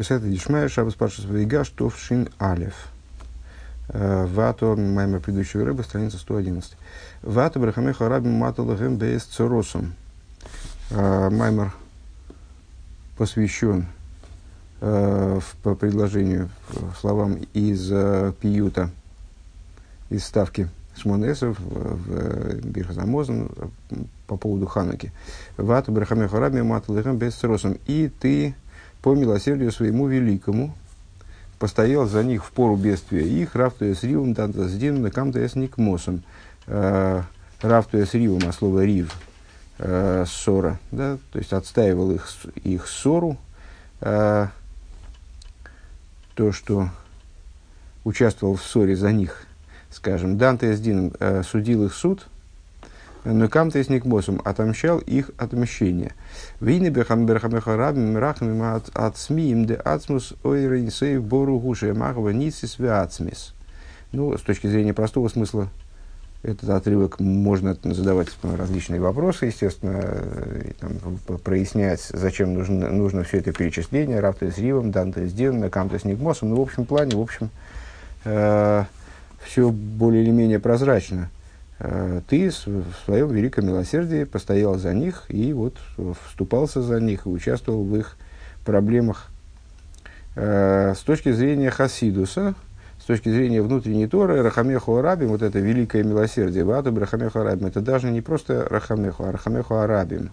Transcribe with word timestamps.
Бесайта 0.00 0.28
Дишмая 0.28 0.66
Шабас 0.70 0.94
Паша 0.94 1.20
Свейга 1.20 1.62
Штовшин 1.62 2.30
Алев. 2.38 2.72
Э, 3.88 4.24
Вато, 4.24 4.74
маймер 4.74 5.20
предыдущего 5.20 5.66
рыбы, 5.66 5.82
страница 5.82 6.16
111. 6.16 6.74
Вато 7.20 7.58
Брахамеха 7.58 8.08
Раби 8.08 8.30
Маталагем 8.30 8.96
Бейс 8.96 9.24
Цоросом. 9.24 9.92
Э, 10.88 11.28
маймер 11.28 11.74
посвящен 13.18 13.88
э, 14.80 15.40
по 15.62 15.74
предложению 15.74 16.48
словам 16.98 17.34
из 17.52 17.88
Пиюта, 18.36 18.88
из 20.08 20.24
ставки 20.24 20.70
Шмонесов 20.96 21.60
в 21.60 22.54
Бирхазамозен 22.62 23.50
по 24.26 24.38
поводу 24.38 24.66
Ханаки. 24.66 25.12
Вато 25.58 25.92
Брахамеха 25.92 26.40
Раби 26.40 26.62
Маталагем 26.62 27.18
Бейс 27.18 27.34
Цоросом. 27.34 27.76
И 27.84 28.08
ты 28.08 28.54
по 29.02 29.14
милосердию 29.14 29.72
своему 29.72 30.06
великому, 30.08 30.74
постоял 31.58 32.06
за 32.06 32.22
них 32.24 32.44
в 32.44 32.50
пору 32.52 32.76
бедствия. 32.76 33.26
Их, 33.26 33.54
рафтуя 33.54 33.94
с 33.94 34.02
ривом, 34.02 34.34
танта 34.34 34.68
с 34.68 34.72
дином, 34.74 35.10
камта 35.10 35.46
с 35.46 35.54
никмосом. 35.54 36.22
Э, 36.66 37.22
рафтуя 37.60 38.06
с 38.06 38.14
ривом, 38.14 38.42
а 38.48 38.52
слово 38.52 38.84
рив, 38.84 39.14
э, 39.78 40.24
ссора, 40.26 40.78
да, 40.90 41.18
то 41.32 41.38
есть 41.38 41.52
отстаивал 41.52 42.12
их, 42.12 42.26
их 42.62 42.86
ссору, 42.86 43.36
э, 44.00 44.46
то, 46.34 46.52
что 46.52 46.88
участвовал 48.04 48.56
в 48.56 48.62
ссоре 48.62 48.96
за 48.96 49.12
них, 49.12 49.42
скажем, 49.90 50.38
Данте 50.38 50.74
с 50.74 50.80
Дином 50.80 51.12
судил 51.44 51.84
их 51.84 51.94
суд– 51.94 52.26
но 53.24 53.48
кам 53.48 53.70
то 53.70 53.82
с 53.82 53.88
босом 53.88 54.40
отомщал 54.44 54.98
их 54.98 55.30
отмщение. 55.36 56.12
Вины 56.60 56.88
бехам 56.88 57.26
берхамеха 57.26 57.76
рабим 57.76 58.16
рахмим 58.16 58.62
от 58.62 58.90
от 58.94 59.18
смиим 59.18 59.66
де 59.66 59.74
ацмус 59.74 60.34
ойрин 60.42 60.90
сейв 60.90 61.22
бору 61.24 61.58
гуши 61.58 61.92
махва 61.92 62.30
нисис 62.30 62.78
веацмис. 62.78 63.54
Ну, 64.12 64.36
с 64.36 64.40
точки 64.40 64.66
зрения 64.66 64.92
простого 64.92 65.28
смысла, 65.28 65.68
этот 66.42 66.70
отрывок 66.70 67.20
можно 67.20 67.76
задавать 67.82 68.28
различные 68.42 69.00
вопросы, 69.00 69.46
естественно, 69.46 70.02
там, 70.80 71.38
прояснять, 71.44 72.00
зачем 72.12 72.54
нужно, 72.54 72.90
нужно 72.90 73.24
все 73.24 73.38
это 73.38 73.52
перечисление, 73.52 74.20
рафта 74.20 74.50
с 74.50 74.56
ривом, 74.58 74.90
данта 74.90 75.28
с 75.28 75.32
дивом, 75.32 75.68
камта 75.68 75.98
с 75.98 76.04
никмосом. 76.04 76.50
Ну, 76.50 76.56
в 76.56 76.60
общем 76.62 76.86
плане, 76.86 77.14
в 77.16 77.20
общем, 77.20 77.50
э, 78.24 78.84
все 79.44 79.70
более 79.70 80.22
или 80.22 80.30
менее 80.30 80.58
прозрачно. 80.58 81.28
Э, 81.80 82.20
ты 82.28 82.50
в 82.50 83.04
своем 83.06 83.30
великом 83.30 83.66
милосердии 83.66 84.24
постоял 84.24 84.76
за 84.78 84.92
них 84.92 85.24
и 85.28 85.52
вот 85.54 85.78
вступался 86.26 86.82
за 86.82 87.00
них 87.00 87.24
и 87.24 87.30
участвовал 87.30 87.82
в 87.84 87.96
их 87.96 88.16
проблемах. 88.64 89.28
Э, 90.36 90.94
с 90.94 91.00
точки 91.00 91.32
зрения 91.32 91.70
Хасидуса, 91.70 92.54
с 93.00 93.04
точки 93.04 93.30
зрения 93.30 93.62
внутренней 93.62 94.06
Торы, 94.06 94.42
Рахамеху 94.42 94.96
Арабим, 94.96 95.28
вот 95.28 95.40
это 95.40 95.58
великое 95.58 96.04
милосердие, 96.04 96.64
Ватуб 96.64 96.98
Рахамеху 96.98 97.38
Арабим, 97.38 97.66
это 97.66 97.80
даже 97.80 98.10
не 98.10 98.20
просто 98.20 98.68
Рахамеху, 98.68 99.24
а 99.24 99.32
Рахамеху 99.32 99.76
Арабим. 99.76 100.32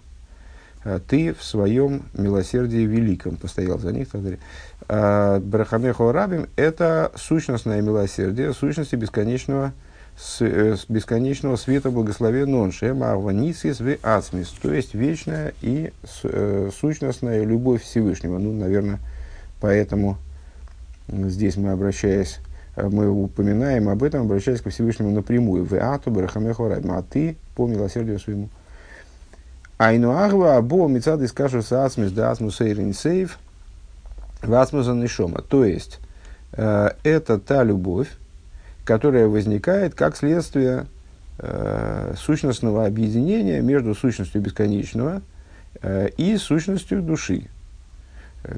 Э, 0.84 1.00
ты 1.08 1.32
в 1.32 1.42
своем 1.42 2.02
милосердии 2.12 2.84
великом 2.84 3.36
постоял 3.36 3.78
за 3.78 3.92
них. 3.92 4.08
Так. 4.10 5.42
Брахамеху 5.42 6.08
Арабим– 6.08 6.46
это 6.56 7.10
сущностное 7.16 7.80
милосердие, 7.80 8.52
сущности 8.52 8.96
бесконечного 8.96 9.72
с, 10.18 10.40
э, 10.40 10.76
с 10.76 10.86
бесконечного 10.88 11.56
света 11.56 11.90
благословен 11.90 12.52
он, 12.54 12.72
шема 12.72 13.12
аванисис 13.12 13.78
в 13.78 13.96
ацмис, 14.02 14.48
то 14.60 14.72
есть 14.74 14.94
вечная 14.94 15.54
и 15.62 15.92
э, 16.24 16.70
сущностная 16.76 17.44
любовь 17.44 17.82
Всевышнего. 17.82 18.38
Ну, 18.38 18.52
наверное, 18.52 18.98
поэтому 19.60 20.18
здесь 21.06 21.56
мы, 21.56 21.70
обращаясь, 21.70 22.40
э, 22.74 22.88
мы 22.88 23.08
упоминаем 23.08 23.88
об 23.88 24.02
этом, 24.02 24.22
обращаясь 24.22 24.60
к 24.60 24.70
Всевышнему 24.70 25.12
напрямую. 25.12 25.64
В 25.64 25.74
ату 25.74 26.10
барахамеху 26.10 26.64
а 26.64 27.02
ты 27.02 27.36
по 27.54 27.68
милосердию 27.68 28.18
своему. 28.18 28.48
Айну 29.78 30.18
агва 30.18 30.56
або 30.56 30.88
мицады 30.88 31.28
скажу 31.28 31.62
с 31.62 31.70
ацмис 31.70 32.10
да 32.10 32.32
ацмус 32.32 32.60
эйрин 32.60 32.92
сейв 32.92 33.38
в. 34.42 35.42
То 35.48 35.64
есть, 35.64 36.00
э, 36.54 36.90
это 37.04 37.38
та 37.38 37.62
любовь, 37.62 38.08
которая 38.88 39.28
возникает 39.28 39.94
как 39.94 40.16
следствие 40.16 40.86
э, 41.40 42.14
сущностного 42.16 42.86
объединения 42.86 43.60
между 43.60 43.94
сущностью 43.94 44.40
бесконечного 44.40 45.20
э, 45.82 46.08
и 46.16 46.38
сущностью 46.38 47.02
души. 47.02 47.50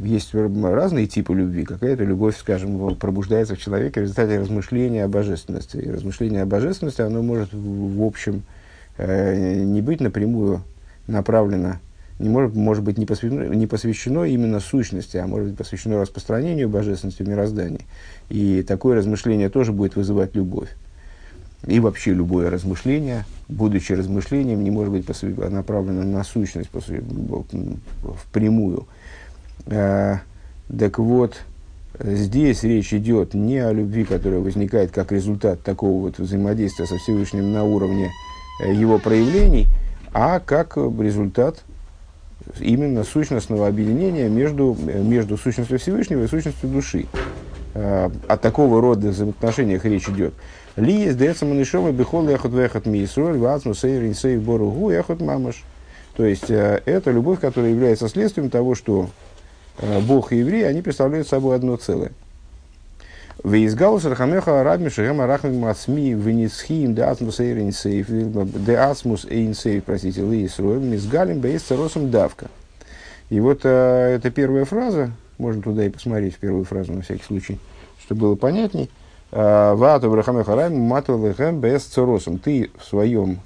Есть 0.01 0.33
разные 0.33 1.09
типы 1.09 1.35
любви. 1.35 1.65
Какая-то 1.65 2.05
любовь, 2.05 2.37
скажем, 2.39 2.95
пробуждается 2.95 3.57
в 3.57 3.59
человеке 3.59 3.99
в 3.99 4.03
результате 4.05 4.39
размышления 4.39 5.03
о 5.03 5.09
божественности. 5.09 5.79
И 5.79 5.91
размышление 5.91 6.43
о 6.43 6.47
божественности, 6.47 7.01
оно 7.01 7.25
может 7.25 7.49
в 7.53 8.01
общем 8.01 8.45
э, 8.99 9.65
не 9.65 9.83
быть 9.83 10.01
напрямую 10.01 10.63
направлено 11.09 11.81
не 12.21 12.29
может, 12.29 12.55
может 12.55 12.85
быть 12.85 12.99
не 12.99 13.07
посвящено, 13.07 13.55
не 13.55 13.67
посвящено 13.67 14.25
именно 14.25 14.61
сущности, 14.61 15.17
а 15.17 15.27
может 15.27 15.49
быть 15.49 15.57
посвящено 15.57 16.01
распространению 16.01 16.69
божественности 16.69 17.23
в 17.23 17.29
мироздании. 17.29 17.87
И 18.29 18.63
такое 18.63 18.97
размышление 18.97 19.49
тоже 19.49 19.73
будет 19.73 19.97
вызывать 19.97 20.37
любовь. 20.37 20.69
И 21.67 21.81
вообще 21.81 22.13
любое 22.13 22.51
размышление, 22.51 23.25
будучи 23.49 23.93
размышлением, 23.93 24.63
не 24.63 24.71
может 24.71 24.93
быть 24.93 25.07
направлено 25.51 26.03
на 26.03 26.23
сущность 26.23 26.69
впрямую. 26.69 28.87
А, 29.67 30.21
так 30.79 30.99
вот, 30.99 31.41
здесь 31.99 32.63
речь 32.65 32.93
идет 32.93 33.33
не 33.33 33.59
о 33.59 33.73
любви, 33.73 34.05
которая 34.05 34.41
возникает 34.41 34.91
как 34.91 35.11
результат 35.11 35.63
такого 35.63 36.03
вот 36.03 36.19
взаимодействия 36.19 36.87
со 36.87 36.99
Всевышним 36.99 37.53
на 37.53 37.65
уровне 37.65 38.11
э, 38.63 38.75
его 38.75 38.99
проявлений, 38.99 39.67
а 40.13 40.41
как 40.41 40.77
результат 40.77 41.63
именно 42.59 43.05
сущностного 43.05 43.69
объединения 43.69 44.29
между, 44.29 44.77
между 44.83 45.37
сущностью 45.37 45.79
Всевышнего 45.79 46.25
и 46.25 46.27
сущностью 46.27 46.69
души. 46.69 47.07
А, 47.75 48.11
о 48.27 48.37
такого 48.37 48.81
рода 48.81 49.09
взаимоотношениях 49.09 49.85
речь 49.85 50.09
идет. 50.09 50.35
Ли 50.77 50.93
есть 50.93 51.19
дэца 51.19 51.47
манишома 51.47 51.93
бихол 51.93 52.29
яхот 52.29 52.53
вехот 52.53 52.87
мисроль 52.87 53.39
вацму 53.39 53.75
сейрин 53.75 54.15
сей 54.15 54.39
боругу 54.39 54.91
яхот 54.91 55.21
мамаш. 55.21 55.63
То 56.17 56.25
есть, 56.25 56.51
э, 56.51 56.83
это 56.85 57.11
любовь, 57.11 57.41
которая 57.41 57.71
является 57.71 58.09
следствием 58.09 58.51
того, 58.51 58.75
что 58.75 59.09
э, 59.79 60.01
Бог 60.01 60.33
и 60.33 60.39
евреи, 60.39 60.65
они 60.65 60.83
представляют 60.83 61.29
собой 61.29 61.57
одно 61.57 61.77
целое. 61.77 62.13
Вейзгалус 63.43 64.05
Рахамеха 64.05 64.61
Арабим 64.61 64.91
Шехем 64.91 65.21
Арахмим 65.21 65.65
Ацми 65.65 66.13
Венисхим 66.13 66.95
Де 66.95 67.03
Ацмус 67.03 67.41
Эйрин 67.41 67.73
Сейф 67.73 68.09
Де 68.09 68.77
Ацмус 68.77 69.25
Эйн 69.25 69.55
Сейф, 69.55 69.85
простите, 69.85 70.21
Ли 70.23 70.45
Исроем 70.45 70.91
Мизгалим 70.91 71.41
Бейс 71.41 71.63
Царосом 71.63 72.11
Давка. 72.11 72.49
И 73.31 73.41
вот 73.41 73.61
а, 73.65 74.15
это 74.15 74.31
первая 74.31 74.67
фраза, 74.67 75.13
можно 75.39 75.63
туда 75.63 75.87
и 75.87 75.89
посмотреть 75.89 76.37
первую 76.37 76.65
фразу 76.65 76.93
на 76.93 77.01
всякий 77.01 77.25
случай, 77.25 77.59
чтобы 78.05 78.23
было 78.23 78.35
понятней. 78.35 78.91
Вату 79.31 80.11
Брахамеха 80.11 80.53
Арабим 80.53 80.81
Мату 80.81 81.17
Лехем 81.25 81.61
Бейс 81.61 81.85
Царосом. 81.85 82.39
Ты 82.39 82.71
в 82.79 82.85
своем, 82.85 83.41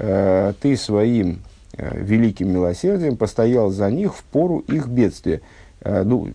а, 0.00 0.52
ты 0.60 0.76
своим 0.76 1.42
а, 1.76 1.96
великим 1.96 2.50
милосердием 2.52 3.16
постоял 3.16 3.70
за 3.70 3.88
них 3.88 4.16
в 4.16 4.24
пору 4.24 4.60
их 4.66 4.88
бедствия. 4.88 5.42
А, 5.82 6.04
ну, 6.04 6.28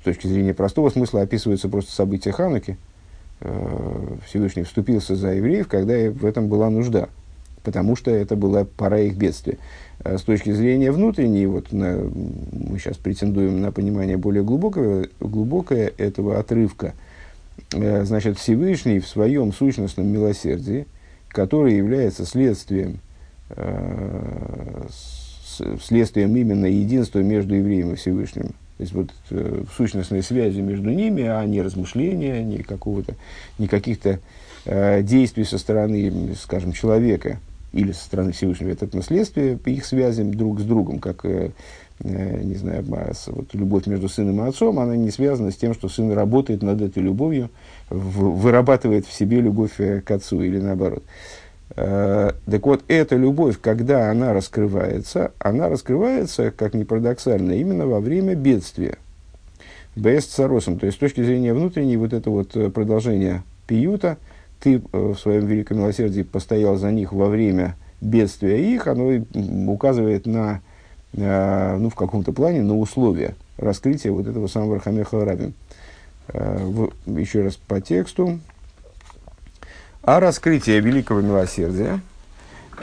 с 0.00 0.04
точки 0.04 0.26
зрения 0.26 0.54
простого 0.54 0.90
смысла 0.90 1.22
описываются 1.22 1.68
просто 1.68 1.92
события 1.92 2.32
Хануки. 2.32 2.76
А, 3.40 4.16
Всевышний 4.26 4.62
вступился 4.62 5.16
за 5.16 5.32
евреев, 5.32 5.68
когда 5.68 5.94
в 6.10 6.24
этом 6.24 6.48
была 6.48 6.70
нужда, 6.70 7.08
потому 7.64 7.96
что 7.96 8.10
это 8.10 8.36
была 8.36 8.64
пора 8.64 9.00
их 9.00 9.16
бедствия. 9.16 9.58
А 10.04 10.18
с 10.18 10.22
точки 10.22 10.50
зрения 10.52 10.92
внутренней, 10.92 11.46
вот 11.46 11.72
на, 11.72 11.96
мы 12.52 12.78
сейчас 12.78 12.96
претендуем 12.96 13.60
на 13.60 13.72
понимание 13.72 14.16
более 14.16 14.44
глубокого, 14.44 15.06
глубокое 15.20 15.92
этого 15.96 16.38
отрывка. 16.38 16.94
Значит, 17.72 18.38
Всевышний 18.38 19.00
в 19.00 19.08
своем 19.08 19.52
сущностном 19.52 20.06
милосердии, 20.06 20.86
которое 21.28 21.74
является 21.74 22.24
следствием 22.24 23.00
следствием 25.82 26.36
именно 26.36 26.66
единства 26.66 27.20
между 27.20 27.54
евреем 27.54 27.92
и 27.92 27.96
Всевышним. 27.96 28.54
То 28.76 28.82
есть 28.82 28.92
вот 28.92 29.10
э, 29.30 29.64
сущностной 29.74 30.22
связи 30.22 30.60
между 30.60 30.90
ними, 30.90 31.22
а 31.24 31.44
не 31.46 31.62
размышления, 31.62 32.42
не 32.42 32.58
какого-то, 32.58 33.14
не 33.58 33.68
каких-то 33.68 34.20
э, 34.66 35.02
действий 35.02 35.44
со 35.44 35.56
стороны, 35.56 36.34
скажем, 36.38 36.72
человека 36.72 37.38
или 37.72 37.92
со 37.92 38.04
стороны 38.04 38.32
Всевышнего. 38.32 38.70
Это 38.70 38.94
наследствие 38.94 39.58
их 39.64 39.86
связи 39.86 40.22
друг 40.22 40.60
с 40.60 40.64
другом, 40.64 40.98
как, 40.98 41.24
э, 41.24 41.52
э, 42.00 42.42
не 42.42 42.56
знаю, 42.56 42.84
вот 43.28 43.54
любовь 43.54 43.86
между 43.86 44.10
сыном 44.10 44.44
и 44.44 44.48
отцом, 44.48 44.78
она 44.78 44.94
не 44.94 45.10
связана 45.10 45.52
с 45.52 45.56
тем, 45.56 45.72
что 45.72 45.88
сын 45.88 46.12
работает 46.12 46.62
над 46.62 46.82
этой 46.82 47.02
любовью, 47.02 47.48
вырабатывает 47.88 49.06
в 49.06 49.12
себе 49.12 49.40
любовь 49.40 49.76
к 49.76 50.10
отцу 50.10 50.42
или 50.42 50.58
наоборот. 50.58 51.02
Так 51.74 52.66
вот, 52.66 52.84
эта 52.88 53.16
любовь, 53.16 53.58
когда 53.60 54.10
она 54.10 54.32
раскрывается, 54.32 55.32
она 55.38 55.68
раскрывается, 55.68 56.50
как 56.50 56.74
ни 56.74 56.84
парадоксально, 56.84 57.52
именно 57.52 57.86
во 57.86 58.00
время 58.00 58.34
бедствия. 58.34 58.98
Бест 59.96 60.30
Саросом. 60.30 60.78
То 60.78 60.86
есть, 60.86 60.96
с 60.98 61.00
точки 61.00 61.22
зрения 61.22 61.54
внутренней, 61.54 61.96
вот 61.96 62.12
это 62.12 62.30
вот 62.30 62.52
продолжение 62.72 63.42
пиюта, 63.66 64.16
ты 64.60 64.80
в 64.92 65.16
своем 65.16 65.46
великом 65.46 65.78
милосердии 65.78 66.22
постоял 66.22 66.76
за 66.76 66.92
них 66.92 67.12
во 67.12 67.28
время 67.28 67.76
бедствия 68.00 68.74
их, 68.74 68.86
оно 68.86 69.24
указывает 69.66 70.26
на, 70.26 70.60
ну, 71.12 71.90
в 71.90 71.94
каком-то 71.94 72.32
плане, 72.32 72.62
на 72.62 72.78
условия 72.78 73.34
раскрытия 73.58 74.12
вот 74.12 74.26
этого 74.26 74.46
самого 74.46 74.76
Рахамеха 74.76 75.24
Рабин. 75.24 75.54
Еще 77.06 77.42
раз 77.42 77.56
по 77.56 77.80
тексту. 77.80 78.38
А 80.06 80.20
раскрытие 80.20 80.78
великого 80.78 81.20
милосердия, 81.20 82.00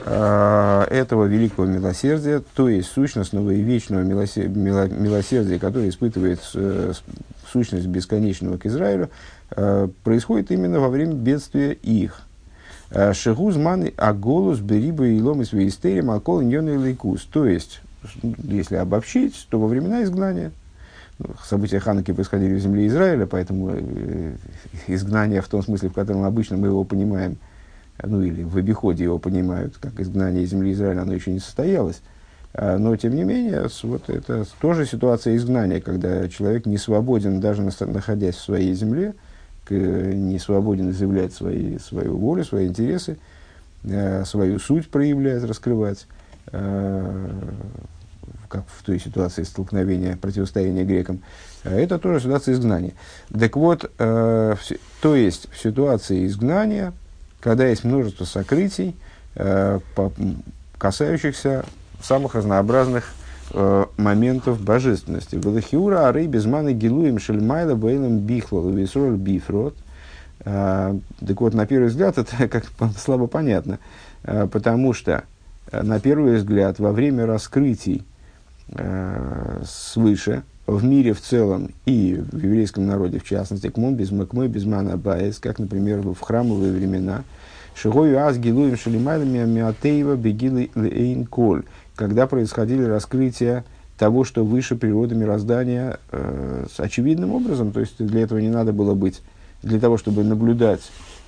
а, 0.06 0.86
этого 0.90 1.24
великого 1.24 1.66
милосердия, 1.66 2.44
то 2.54 2.68
есть 2.68 2.90
сущностного 2.90 3.52
и 3.52 3.62
вечного 3.62 4.02
милосердия, 4.02 5.58
которое 5.58 5.88
испытывает 5.88 6.42
э, 6.54 6.92
сущность 7.50 7.88
бесконечного 7.88 8.58
к 8.58 8.66
Израилю, 8.66 9.10
а, 9.52 9.90
происходит 10.04 10.52
именно 10.52 10.82
во 10.82 10.90
время 10.90 11.14
бедствия 11.14 11.72
их. 11.72 12.24
Шегуз 13.14 13.56
маны 13.56 13.94
аголус 13.96 14.60
бериба 14.60 15.08
и 15.08 15.22
лом 15.22 15.44
из 15.44 15.54
вейстерим 15.54 16.12
акол 16.12 16.42
и 16.42 16.46
лейкус. 16.46 17.24
То 17.32 17.46
есть, 17.46 17.80
если 18.22 18.76
обобщить, 18.76 19.48
то 19.50 19.60
во 19.60 19.68
времена 19.68 20.04
изгнания– 20.04 20.52
события 21.44 21.80
Хануки 21.80 22.12
происходили 22.12 22.56
в 22.56 22.60
земле 22.60 22.88
Израиля, 22.88 23.26
поэтому 23.26 23.72
э, 23.74 24.36
изгнание 24.88 25.42
в 25.42 25.48
том 25.48 25.64
смысле, 25.64 25.90
в 25.90 25.94
котором 25.94 26.24
обычно 26.24 26.58
мы 26.58 26.68
его 26.68 26.84
понимаем, 26.84 27.38
ну 28.02 28.22
или 28.22 28.44
в 28.44 28.58
обиходе 28.58 29.04
его 29.04 29.20
понимают, 29.20 29.78
как 29.78 30.00
изгнание 30.00 30.44
из 30.44 30.50
земли 30.50 30.74
Израиля, 30.74 31.02
оно 31.02 31.14
еще 31.14 31.32
не 31.32 31.40
состоялось. 31.40 32.02
А, 32.54 32.78
но, 32.78 32.96
тем 32.96 33.16
не 33.16 33.24
менее, 33.24 33.68
вот 33.84 34.10
это 34.10 34.46
тоже 34.62 34.86
ситуация 34.86 35.36
изгнания, 35.36 35.82
когда 35.82 36.28
человек 36.30 36.66
не 36.66 36.78
свободен, 36.78 37.40
даже 37.40 37.64
находясь 37.64 38.36
в 38.36 38.44
своей 38.44 38.74
земле, 38.74 39.14
не 39.70 40.40
свободен 40.40 40.92
изъявлять 40.92 41.34
свои, 41.34 41.78
свою 41.80 42.18
волю, 42.18 42.44
свои 42.44 42.68
интересы, 42.68 43.18
э, 43.84 44.26
свою 44.26 44.60
суть 44.60 44.90
проявлять, 44.90 45.44
раскрывать 45.44 46.06
э, 46.52 47.30
как 48.54 48.66
в 48.68 48.84
той 48.84 49.00
ситуации 49.00 49.42
столкновения, 49.42 50.16
противостояния 50.16 50.84
грекам, 50.84 51.22
а 51.64 51.72
это 51.72 51.98
тоже 51.98 52.20
ситуация 52.20 52.54
изгнания. 52.54 52.94
Так 53.32 53.56
вот, 53.56 53.92
э, 53.98 54.56
то 55.02 55.16
есть 55.16 55.48
в 55.52 55.60
ситуации 55.60 56.28
изгнания, 56.28 56.94
когда 57.42 57.66
есть 57.66 57.84
множество 57.84 58.26
сокрытий, 58.26 58.96
э, 59.36 59.80
по, 59.96 60.14
касающихся 60.78 61.66
самых 62.00 62.36
разнообразных 62.36 63.12
э, 63.54 63.86
моментов 63.98 64.62
божественности. 64.62 65.36
Велахиура 65.36 66.08
ары 66.08 66.28
безманы 66.28 66.74
гилуем 66.74 67.18
шельмайла 67.18 67.74
бейлем 67.74 68.20
бихлал 68.20 68.70
висроль 68.70 69.16
бифрот. 69.16 69.76
Э, 70.46 70.96
так 71.26 71.42
вот, 71.42 71.56
на 71.56 71.66
первый 71.66 71.88
взгляд, 71.88 72.20
это 72.20 72.48
как 72.50 72.66
слабо 73.00 73.26
понятно, 73.26 73.80
э, 74.24 74.46
потому 74.46 74.94
что, 74.94 75.24
э, 75.72 75.82
на 75.82 76.00
первый 76.00 76.36
взгляд, 76.36 76.78
во 76.78 76.92
время 76.92 77.26
раскрытий 77.26 78.04
э, 78.06 78.13
свыше, 79.66 80.44
в 80.68 80.84
мире 80.84 81.14
в 81.14 81.22
целом 81.22 81.72
и 81.86 82.22
в 82.32 82.38
еврейском 82.42 82.88
народе 82.88 83.20
в 83.20 83.26
частности, 83.26 83.70
к 83.70 83.78
без 83.78 84.12
макмой 84.12 84.48
без 84.48 84.66
мана 84.66 84.98
баэс, 84.98 85.40
как, 85.40 85.60
например, 85.60 86.00
в 86.02 86.20
храмовые 86.22 86.72
времена, 86.72 87.24
шигою 87.76 88.20
аз 88.20 88.38
гилуем 88.38 88.78
шалимайлами 88.78 89.46
миатеева 89.46 90.16
бегилы 90.16 90.70
лейн 90.76 91.26
коль, 91.26 91.64
когда 91.96 92.28
происходили 92.28 92.84
раскрытия 92.84 93.66
того, 93.98 94.24
что 94.24 94.44
выше 94.44 94.76
природы 94.76 95.16
мироздания 95.16 96.00
э, 96.12 96.66
с 96.74 96.80
очевидным 96.80 97.34
образом, 97.34 97.72
то 97.72 97.80
есть 97.80 98.04
для 98.04 98.22
этого 98.22 98.40
не 98.40 98.50
надо 98.50 98.74
было 98.74 98.94
быть, 98.96 99.22
для 99.62 99.80
того, 99.80 99.98
чтобы 99.98 100.24
наблюдать 100.24 100.82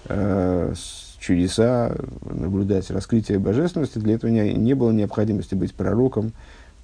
э, 0.06 0.74
чудеса, 1.20 1.96
наблюдать 2.24 2.90
раскрытие 2.90 3.40
божественности, 3.40 4.00
для 4.00 4.16
этого 4.16 4.32
не, 4.32 4.54
не 4.54 4.74
было 4.74 4.92
необходимости 4.92 5.56
быть 5.56 5.74
пророком, 5.74 6.28
а, 6.28 6.32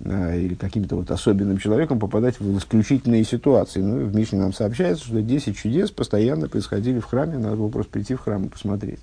или 0.03 0.55
каким-то 0.55 0.95
вот 0.95 1.11
особенным 1.11 1.57
человеком 1.57 1.99
попадать 1.99 2.39
в 2.39 2.57
исключительные 2.57 3.23
ситуации. 3.23 3.81
Ну, 3.81 4.05
в 4.05 4.15
Мишне 4.15 4.39
нам 4.39 4.53
сообщается, 4.53 5.05
что 5.05 5.21
10 5.21 5.55
чудес 5.55 5.91
постоянно 5.91 6.47
происходили 6.49 6.99
в 6.99 7.05
храме, 7.05 7.37
надо 7.37 7.55
было 7.55 7.69
просто 7.69 7.91
прийти 7.91 8.15
в 8.15 8.21
храм 8.21 8.45
и 8.45 8.49
посмотреть. 8.49 8.99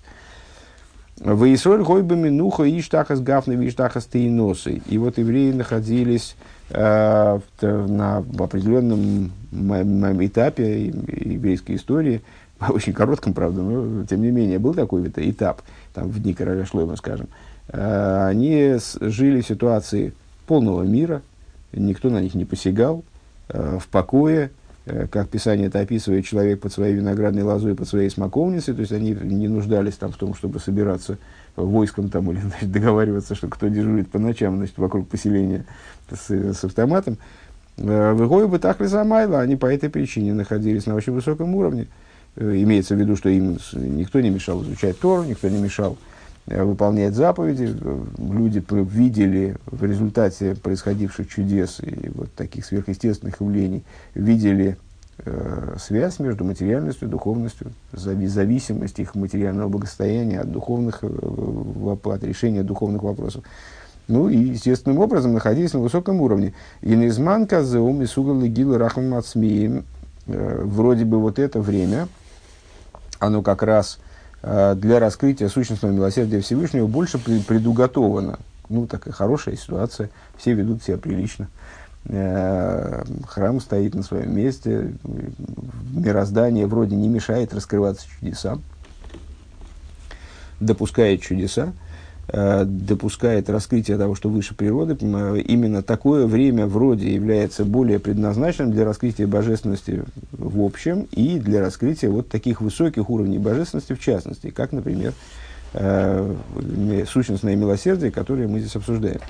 Воисоль 1.20 1.82
гойбами 1.82 2.28
нуха 2.28 2.62
и 2.62 2.80
штахас 2.80 3.20
гафны 3.20 3.64
и 3.64 3.70
штахас 3.70 4.06
тейносы. 4.06 4.82
И 4.86 4.98
вот 4.98 5.18
евреи 5.18 5.50
находились 5.52 6.36
э, 6.70 7.40
на 7.60 8.16
определенном 8.18 9.32
этапе 9.50 10.86
еврейской 10.86 11.76
истории, 11.76 12.22
очень 12.68 12.92
коротком, 12.92 13.34
правда, 13.34 13.62
но 13.62 14.04
тем 14.04 14.22
не 14.22 14.30
менее 14.30 14.58
был 14.58 14.74
такой 14.74 15.08
этап, 15.16 15.62
там 15.92 16.08
в 16.08 16.22
дни 16.22 16.34
короля 16.34 16.64
Шлойма, 16.64 16.96
скажем. 16.96 17.28
Э, 17.68 18.26
они 18.28 18.76
жили 19.00 19.40
в 19.40 19.46
ситуации 19.46 20.12
полного 20.48 20.82
мира, 20.82 21.22
никто 21.72 22.10
на 22.10 22.20
них 22.20 22.34
не 22.34 22.44
посягал, 22.44 23.04
э, 23.50 23.78
в 23.78 23.86
покое, 23.88 24.50
э, 24.86 25.06
как 25.06 25.28
Писание 25.28 25.68
это 25.68 25.80
описывает, 25.80 26.24
человек 26.24 26.60
под 26.60 26.72
своей 26.72 26.94
виноградной 26.94 27.42
лозой, 27.42 27.74
под 27.74 27.86
своей 27.86 28.10
смоковницей, 28.10 28.74
то 28.74 28.80
есть 28.80 28.92
они 28.92 29.10
не 29.10 29.46
нуждались 29.46 29.94
там 29.94 30.10
в 30.10 30.16
том, 30.16 30.34
чтобы 30.34 30.58
собираться 30.58 31.18
войском 31.54 32.08
там, 32.08 32.32
или 32.32 32.40
значит, 32.48 32.72
договариваться, 32.72 33.34
что 33.34 33.48
кто 33.48 33.68
дежурит 33.68 34.10
по 34.10 34.18
ночам 34.18 34.56
значит, 34.56 34.78
вокруг 34.78 35.06
поселения 35.06 35.66
с, 36.10 36.30
с 36.30 36.64
автоматом. 36.64 37.18
Э, 37.76 38.14
в 38.14 38.26
Игое 38.26 38.48
бы 38.48 38.58
так 38.58 38.80
Лизамайла, 38.80 39.40
они 39.40 39.56
по 39.56 39.66
этой 39.66 39.90
причине 39.90 40.32
находились 40.32 40.86
на 40.86 40.94
очень 40.94 41.12
высоком 41.12 41.54
уровне. 41.54 41.86
Имеется 42.36 42.94
в 42.94 42.98
виду, 42.98 43.16
что 43.16 43.28
им 43.28 43.58
никто 43.72 44.20
не 44.20 44.30
мешал 44.30 44.62
изучать 44.62 44.98
Тору, 44.98 45.24
никто 45.24 45.48
не 45.48 45.60
мешал 45.60 45.98
Э, 45.98 46.17
выполнять 46.48 47.14
заповеди. 47.14 47.76
Люди 48.18 48.62
видели 48.70 49.56
в 49.66 49.84
результате 49.84 50.54
происходивших 50.54 51.28
чудес 51.28 51.80
и 51.80 52.10
вот 52.10 52.32
таких 52.34 52.64
сверхъестественных 52.64 53.40
явлений, 53.40 53.84
видели 54.14 54.76
э, 55.18 55.76
связь 55.78 56.18
между 56.18 56.44
материальностью 56.44 57.08
и 57.08 57.10
духовностью, 57.10 57.72
зависимость 57.92 58.98
их 58.98 59.14
материального 59.14 59.68
благосостояния 59.68 60.40
от 60.40 60.50
духовных, 60.50 61.00
э, 61.02 61.96
от 62.04 62.24
решения 62.24 62.62
духовных 62.62 63.02
вопросов. 63.02 63.44
Ну 64.06 64.30
и 64.30 64.38
естественным 64.38 65.00
образом 65.00 65.34
находились 65.34 65.74
на 65.74 65.80
высоком 65.80 66.22
уровне. 66.22 66.54
Инизманка 66.80 67.62
заум 67.62 68.00
и 68.00 68.06
сугал 68.06 68.40
гил 68.42 68.76
рахман. 68.76 69.22
Э, 70.26 70.62
вроде 70.64 71.04
бы 71.04 71.18
вот 71.18 71.38
это 71.38 71.60
время, 71.60 72.08
оно 73.18 73.42
как 73.42 73.62
раз 73.62 73.98
Э, 73.98 74.07
для 74.42 75.00
раскрытия 75.00 75.48
сущностного 75.48 75.92
милосердия 75.92 76.40
Всевышнего 76.40 76.86
больше 76.86 77.18
предуготовано. 77.18 78.38
Ну, 78.68 78.86
такая 78.86 79.12
хорошая 79.12 79.56
ситуация, 79.56 80.10
все 80.36 80.52
ведут 80.52 80.82
себя 80.82 80.98
прилично. 80.98 81.48
Э, 82.04 83.04
храм 83.26 83.60
стоит 83.60 83.94
на 83.94 84.02
своем 84.02 84.34
месте, 84.34 84.94
мироздание 85.92 86.66
вроде 86.66 86.96
не 86.96 87.08
мешает 87.08 87.52
раскрываться 87.52 88.06
чудесам, 88.08 88.62
допускает 90.60 91.20
чудеса. 91.22 91.72
Э, 92.30 92.64
допускает 92.66 93.48
раскрытие 93.48 93.96
того, 93.96 94.14
что 94.14 94.28
выше 94.28 94.54
природы, 94.54 94.98
э, 95.00 95.40
именно 95.46 95.82
такое 95.82 96.26
время 96.26 96.66
вроде 96.66 97.14
является 97.14 97.64
более 97.64 97.98
предназначенным 97.98 98.70
для 98.70 98.84
раскрытия 98.84 99.26
божественности 99.26 100.04
в 100.32 100.60
общем 100.60 101.08
и 101.12 101.38
для 101.38 101.62
раскрытия 101.62 102.10
вот 102.10 102.28
таких 102.28 102.60
высоких 102.60 103.08
уровней 103.08 103.38
божественности 103.38 103.94
в 103.94 104.00
частности, 104.00 104.50
как, 104.50 104.72
например, 104.72 105.14
э, 105.72 106.34
сущностное 107.08 107.56
милосердие, 107.56 108.10
которое 108.10 108.46
мы 108.46 108.60
здесь 108.60 108.76
обсуждаем. 108.76 109.20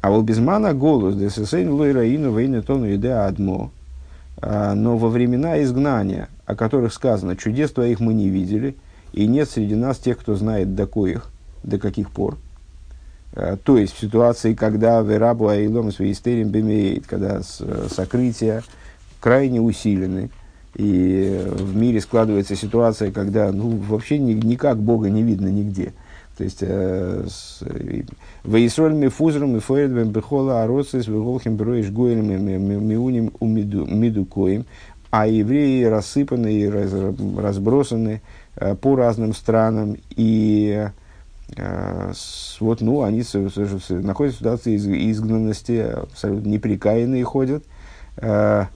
А 0.00 0.10
вот 0.10 0.24
безмана 0.24 0.72
голос 0.72 1.16
десесейн 1.16 1.70
лойраину 1.70 2.34
вейны 2.34 2.62
тону 2.62 2.90
иде 2.94 3.12
адмо. 3.12 3.70
Но 4.40 4.98
во 4.98 5.08
времена 5.08 5.62
изгнания, 5.62 6.28
о 6.44 6.56
которых 6.56 6.92
сказано, 6.92 7.36
чудес 7.36 7.70
твоих 7.70 8.00
мы 8.00 8.12
не 8.12 8.28
видели, 8.28 8.76
и 9.12 9.26
нет 9.26 9.48
среди 9.48 9.74
нас 9.74 9.98
тех, 9.98 10.18
кто 10.18 10.34
знает 10.34 10.74
до 10.74 10.86
коих, 10.86 11.30
до 11.64 11.78
каких 11.78 12.10
пор. 12.10 12.36
Э, 13.32 13.56
то 13.62 13.76
есть 13.76 13.94
в 13.94 14.00
ситуации, 14.00 14.54
когда 14.54 15.00
верабу 15.00 15.48
айлом 15.48 15.90
свеистерим 15.90 16.48
бемеет, 16.48 17.06
когда 17.06 17.42
сокрытия 17.42 18.62
крайне 19.20 19.60
усилены, 19.60 20.30
и 20.76 21.40
в 21.52 21.76
мире 21.76 22.00
складывается 22.00 22.56
ситуация, 22.56 23.12
когда 23.12 23.52
ну, 23.52 23.76
вообще 23.76 24.18
ни, 24.18 24.32
никак 24.32 24.78
Бога 24.78 25.08
не 25.08 25.22
видно 25.22 25.48
нигде. 25.48 25.92
То 26.36 26.42
есть, 26.42 26.58
э, 26.62 27.24
«Ваисроль 28.42 28.94
мифузром 28.94 29.56
и 29.56 29.60
фоэдвем 29.60 30.10
бехола 30.10 30.64
ароцис 30.64 31.06
веголхим 31.06 31.56
броиш 31.56 31.90
гоэлем 31.90 32.26
миуним 32.88 33.32
умидукоим», 33.38 34.66
а 35.10 35.28
евреи 35.28 35.84
рассыпаны 35.84 36.52
и 36.52 36.68
разбросаны 36.68 38.20
э, 38.56 38.74
по 38.74 38.96
разным 38.96 39.32
странам, 39.32 39.96
и 40.16 40.88
Э, 40.88 40.90
вот, 41.56 42.80
ну, 42.80 43.02
они 43.02 43.22
находятся 43.90 44.36
в 44.36 44.38
ситуации 44.38 44.76
изгнанности, 45.10 45.86
абсолютно 45.94 46.48
неприкаянные 46.48 47.22
ходят, 47.24 47.64
э, 48.16 48.66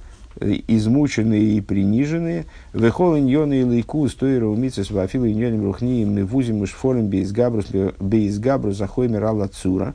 измученные 0.41 1.57
и 1.57 1.61
приниженные. 1.61 2.47
Вехол 2.73 3.19
иньоны 3.19 3.61
и 3.61 3.65
лейку 3.65 4.09
стоира 4.09 4.47
умицес 4.47 4.91
вафил 4.91 5.27
иньоним 5.27 5.65
рухнием 5.65 6.15
мивузим 6.15 6.65
шфолем 6.67 7.09
бейсгабрус 7.09 8.77
захоймер 8.77 9.25
алла 9.25 9.49
цура. 9.49 9.95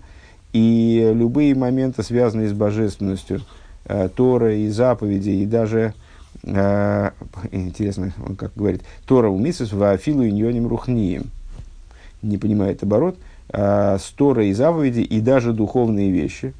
И 0.51 1.11
любые 1.15 1.55
моменты, 1.55 2.03
связанные 2.03 2.49
с 2.49 2.53
божественностью, 2.53 3.41
э, 3.85 4.09
Тора 4.13 4.55
и 4.55 4.67
заповеди, 4.67 5.29
и 5.29 5.45
даже, 5.45 5.93
интересно, 6.43 8.11
он 8.27 8.35
как 8.35 8.51
говорит, 8.55 8.81
Тора 9.05 9.29
умицес 9.29 9.71
вафилу 9.71 10.27
иньоним 10.27 10.67
рухнием. 10.67 11.31
Не 12.23 12.37
понимает 12.37 12.81
оборот. 12.81 13.17
Э, 13.49 13.97
с 13.99 14.09
Торой 14.11 14.49
и 14.49 14.53
заповеди, 14.53 15.01
и 15.01 15.21
даже 15.21 15.53
духовные 15.53 16.09
вещи, 16.09 16.53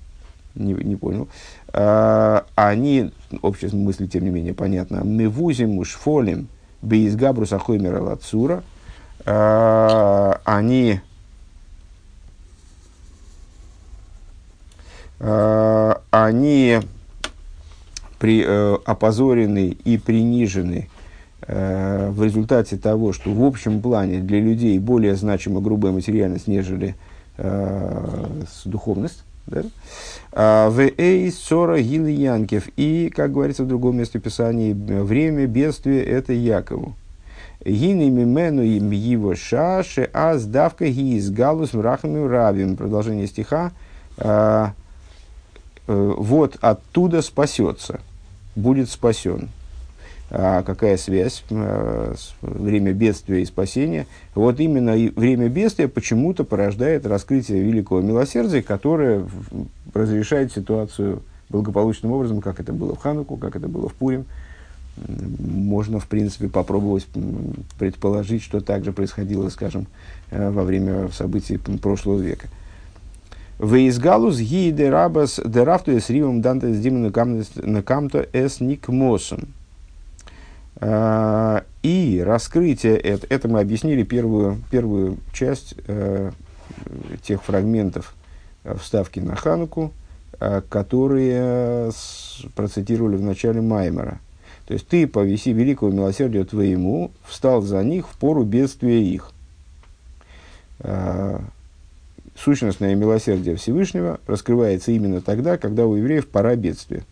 не, 0.53 0.73
не 0.73 0.95
понял, 0.95 1.27
а, 1.69 2.45
они, 2.53 3.11
общая 3.41 3.75
мысль, 3.75 4.07
тем 4.07 4.23
не 4.25 4.29
менее, 4.29 4.53
понятна, 4.53 5.01
мевузим 5.03 5.79
ушфолим 5.79 6.47
бейзгабрус 6.83 7.51
ахоймера 7.53 7.99
лацура, 7.99 8.63
а, 9.25 10.39
они 10.43 10.99
они 16.11 16.81
при, 18.19 18.43
э, 18.45 18.77
опозорены 18.85 19.77
и 19.85 19.97
принижены 19.97 20.89
э, 21.47 22.09
в 22.09 22.23
результате 22.23 22.77
того, 22.77 23.13
что 23.13 23.33
в 23.33 23.43
общем 23.43 23.81
плане 23.81 24.19
для 24.19 24.39
людей 24.39 24.77
более 24.79 25.15
значима 25.15 25.61
грубая 25.61 25.91
материальность, 25.91 26.47
нежели 26.47 26.95
э, 27.37 28.41
духовность. 28.65 29.23
Да? 29.47 29.63
А, 30.31 30.69
в 30.69 30.79
Эйс 30.79 31.37
Сора. 31.37 31.79
И, 31.79 33.11
как 33.13 33.31
говорится 33.33 33.63
в 33.63 33.67
другом 33.67 33.97
месте 33.97 34.19
Писания, 34.19 34.73
время 34.73 35.47
бедствия 35.47 36.03
это 36.03 36.33
Якову. 36.33 36.95
Гины 37.65 38.09
мимену 38.09 38.61
им 38.61 38.91
его 38.91 39.35
шаши, 39.35 40.09
а 40.13 40.37
сдавка 40.37 40.85
ги 40.85 41.15
из 41.17 41.29
галус 41.29 41.73
мрахами 41.73 42.27
рабим. 42.27 42.75
Продолжение 42.75 43.27
стиха. 43.27 43.71
А, 44.17 44.73
э, 45.87 46.13
вот 46.17 46.57
оттуда 46.61 47.21
спасется, 47.21 48.01
будет 48.55 48.89
спасен. 48.89 49.49
А 50.35 50.63
какая 50.63 50.97
связь, 50.97 51.43
а, 51.51 52.15
время 52.41 52.91
бедствия 52.91 53.43
и 53.43 53.45
спасения. 53.45 54.07
Вот 54.33 54.59
именно 54.59 54.93
время 55.15 55.47
бедствия 55.47 55.87
почему-то 55.87 56.43
порождает 56.43 57.05
раскрытие 57.05 57.61
великого 57.61 58.01
милосердия, 58.01 58.63
которое 58.63 59.27
разрешает 59.93 60.51
ситуацию 60.51 61.21
благополучным 61.49 62.13
образом, 62.13 62.41
как 62.41 62.59
это 62.59 62.73
было 62.73 62.95
в 62.95 62.99
Хануку, 62.99 63.37
как 63.37 63.55
это 63.55 63.67
было 63.67 63.89
в 63.89 63.93
Пурим. 63.93 64.25
Можно, 65.39 65.99
в 65.99 66.07
принципе, 66.07 66.47
попробовать 66.47 67.05
предположить, 67.77 68.41
что 68.41 68.59
также 68.59 68.91
происходило, 68.91 69.49
скажем, 69.49 69.85
э, 70.31 70.49
во 70.49 70.63
время 70.63 71.09
событий 71.09 71.57
прошлого 71.57 72.19
века. 72.19 72.47
Вейсгалус 73.59 74.39
ги 74.39 74.71
де 74.71 74.89
рабас 74.89 75.39
де 75.45 75.63
рафту 75.63 75.95
эс 75.95 76.09
ривом 76.09 76.41
данте 76.41 76.73
с 76.73 76.79
диму 76.79 77.11
камто 77.11 78.27
эс 78.33 78.59
никмосом. 78.61 79.49
А, 80.85 81.63
и 81.81 82.21
раскрытие, 82.25 82.97
это, 82.97 83.25
это 83.29 83.47
мы 83.47 83.61
объяснили 83.61 84.03
первую, 84.03 84.61
первую 84.69 85.17
часть 85.31 85.75
э, 85.87 86.31
тех 87.21 87.41
фрагментов 87.41 88.13
э, 88.65 88.75
вставки 88.75 89.21
на 89.21 89.37
Хануку, 89.37 89.93
э, 90.41 90.61
которые 90.67 91.89
с, 91.93 92.43
процитировали 92.55 93.15
в 93.15 93.21
начале 93.21 93.61
Маймера. 93.61 94.19
То 94.67 94.73
есть 94.73 94.85
ты 94.89 95.07
по 95.07 95.23
веси 95.23 95.53
великого 95.53 95.89
милосердия 95.89 96.43
твоему 96.43 97.11
встал 97.25 97.61
за 97.61 97.81
них 97.81 98.09
в 98.09 98.17
пору 98.17 98.43
бедствия 98.43 99.01
их. 99.01 99.31
Э, 100.79 101.39
сущностное 102.35 102.93
милосердие 102.95 103.55
Всевышнего 103.55 104.19
раскрывается 104.27 104.91
именно 104.91 105.21
тогда, 105.21 105.57
когда 105.57 105.85
у 105.85 105.95
евреев 105.95 106.27
пора 106.27 106.57
бедствия. 106.57 107.05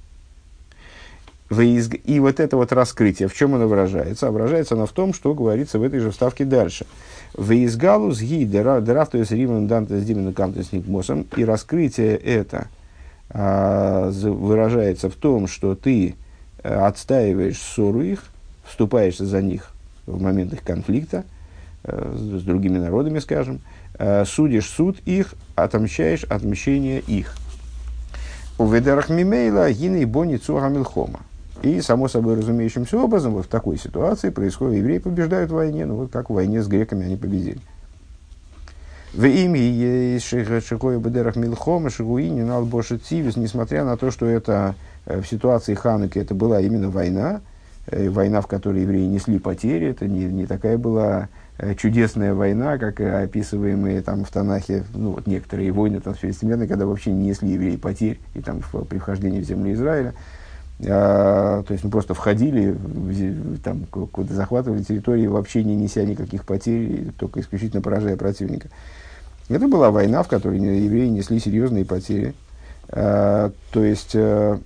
И 1.52 2.20
вот 2.22 2.40
это 2.40 2.56
вот 2.56 2.72
раскрытие, 2.72 3.28
в 3.28 3.34
чем 3.34 3.56
оно 3.56 3.68
выражается? 3.68 4.28
А 4.28 4.32
выражается 4.32 4.76
оно 4.76 4.86
в 4.86 4.92
том, 4.92 5.14
что 5.14 5.34
говорится 5.34 5.80
в 5.80 5.84
этой 5.84 6.00
же 6.00 6.12
вставке 6.12 6.46
дальше. 6.46 6.86
Вейзгалус 7.38 8.22
ги 8.22 8.46
дерафтуес 8.46 9.32
риман 9.32 9.68
дантес 9.68 10.04
димена 10.04 10.34
никмосом. 10.72 11.28
И 11.36 11.44
раскрытие 11.44 12.16
это 12.16 12.68
а, 13.30 14.10
выражается 14.12 15.10
в 15.10 15.16
том, 15.16 15.48
что 15.48 15.76
ты 15.76 16.16
а, 16.64 16.88
отстаиваешь 16.88 17.60
ссору 17.60 18.02
их, 18.02 18.24
вступаешься 18.64 19.26
за 19.26 19.42
них 19.42 19.74
в 20.06 20.22
момент 20.22 20.54
их 20.54 20.64
конфликта 20.64 21.26
а, 21.84 22.16
с, 22.18 22.44
другими 22.44 22.78
народами, 22.78 23.20
скажем, 23.20 23.60
а, 23.96 24.24
судишь 24.26 24.70
суд 24.70 24.98
их, 25.06 25.34
отомщаешь 25.56 26.24
отмщение 26.24 27.00
их. 27.00 27.36
У 28.58 28.68
ведерах 28.68 29.10
мимейла 29.10 29.72
гины 29.72 30.06
бони 30.06 30.38
цуга 30.38 30.70
милхома. 30.70 31.22
И, 31.62 31.80
само 31.82 32.08
собой 32.08 32.38
разумеющимся 32.38 32.98
образом, 32.98 33.34
вот 33.34 33.46
в 33.46 33.50
такой 33.50 33.78
ситуации 33.78 34.30
происходит, 34.30 34.80
евреи 34.80 34.98
побеждают 34.98 35.52
в 35.52 35.56
войне, 35.56 35.86
ну 35.86 35.96
вот 35.96 36.12
как 36.12 36.30
в 36.30 36.34
войне 36.34 36.64
с 36.64 36.68
греками 36.68 37.06
они 37.06 37.18
победили. 37.18 37.60
В 39.14 39.26
имя 39.26 40.20
Шихой 40.20 40.98
Бедерах 40.98 41.36
Милхома 41.36 41.90
Шигуини 41.90 42.44
Налбоши 42.44 42.98
Цивис, 42.98 43.36
несмотря 43.36 43.84
на 43.84 43.98
то, 43.98 44.10
что 44.10 44.26
это 44.26 44.76
э, 45.06 45.20
в 45.20 45.28
ситуации 45.28 45.74
Хануки 45.74 46.18
это 46.18 46.34
была 46.34 46.62
именно 46.62 46.90
война, 46.90 47.42
э, 47.88 48.10
война, 48.10 48.40
в 48.40 48.48
которой 48.48 48.84
евреи 48.84 49.06
несли 49.08 49.38
потери, 49.38 49.88
это 49.88 50.08
не, 50.08 50.24
не 50.24 50.46
такая 50.46 50.78
была 50.78 51.28
э, 51.58 51.76
чудесная 51.76 52.34
война, 52.34 52.78
как 52.78 53.02
описываемые 53.02 54.02
там 54.02 54.24
в 54.24 54.30
Танахе, 54.30 54.86
ну 54.94 55.12
вот 55.12 55.28
некоторые 55.28 55.74
войны 55.74 56.00
там 56.00 56.16
филистимляне, 56.16 56.66
когда 56.66 56.86
вообще 56.86 57.12
не 57.12 57.28
несли 57.28 57.52
евреи 57.52 57.76
потерь, 57.76 58.18
и 58.34 58.42
там 58.42 58.62
при 58.90 58.98
вхождении 58.98 59.42
в 59.42 59.46
землю 59.46 59.74
Израиля, 59.74 60.14
то 60.82 61.66
есть 61.70 61.84
мы 61.84 61.92
просто 61.92 62.14
входили, 62.14 62.76
там, 63.64 63.86
куда 63.86 64.34
захватывали 64.34 64.82
территории, 64.82 65.28
вообще 65.28 65.64
не 65.64 65.76
неся 65.76 66.04
никаких 66.04 66.44
потерь, 66.44 67.12
только 67.20 67.40
исключительно 67.40 67.82
поражая 67.82 68.18
противника. 68.18 68.68
Это 69.48 69.68
была 69.68 69.92
война, 69.92 70.24
в 70.24 70.28
которой 70.28 70.60
евреи 70.60 71.10
несли 71.10 71.40
серьезные 71.40 71.86
потери. 71.86 72.34
А, 72.90 73.52
то 73.72 73.84
есть 73.84 74.12
а, 74.16 74.60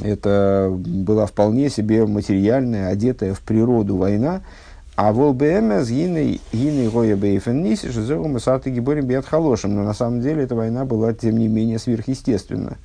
это 0.00 0.70
была 0.70 1.26
вполне 1.26 1.70
себе 1.70 2.06
материальная, 2.06 2.88
одетая 2.88 3.34
в 3.34 3.40
природу 3.40 3.96
война, 3.96 4.42
а 4.96 5.12
в 5.12 5.20
ЛБМС 5.20 5.88
гины 5.88 6.90
гоя 6.90 7.16
бейфен 7.16 7.62
ниси 7.62 7.90
шизору 7.90 8.28
мы 8.28 8.40
сарты 8.40 8.70
гиборим 8.70 9.06
биат 9.06 9.26
халошем. 9.26 9.74
Но 9.74 9.84
на 9.84 9.94
самом 9.94 10.20
деле 10.20 10.42
эта 10.42 10.54
война 10.54 10.84
была, 10.84 11.12
тем 11.12 11.36
не 11.38 11.48
менее, 11.48 11.78
сверхъестественна. 11.78 12.78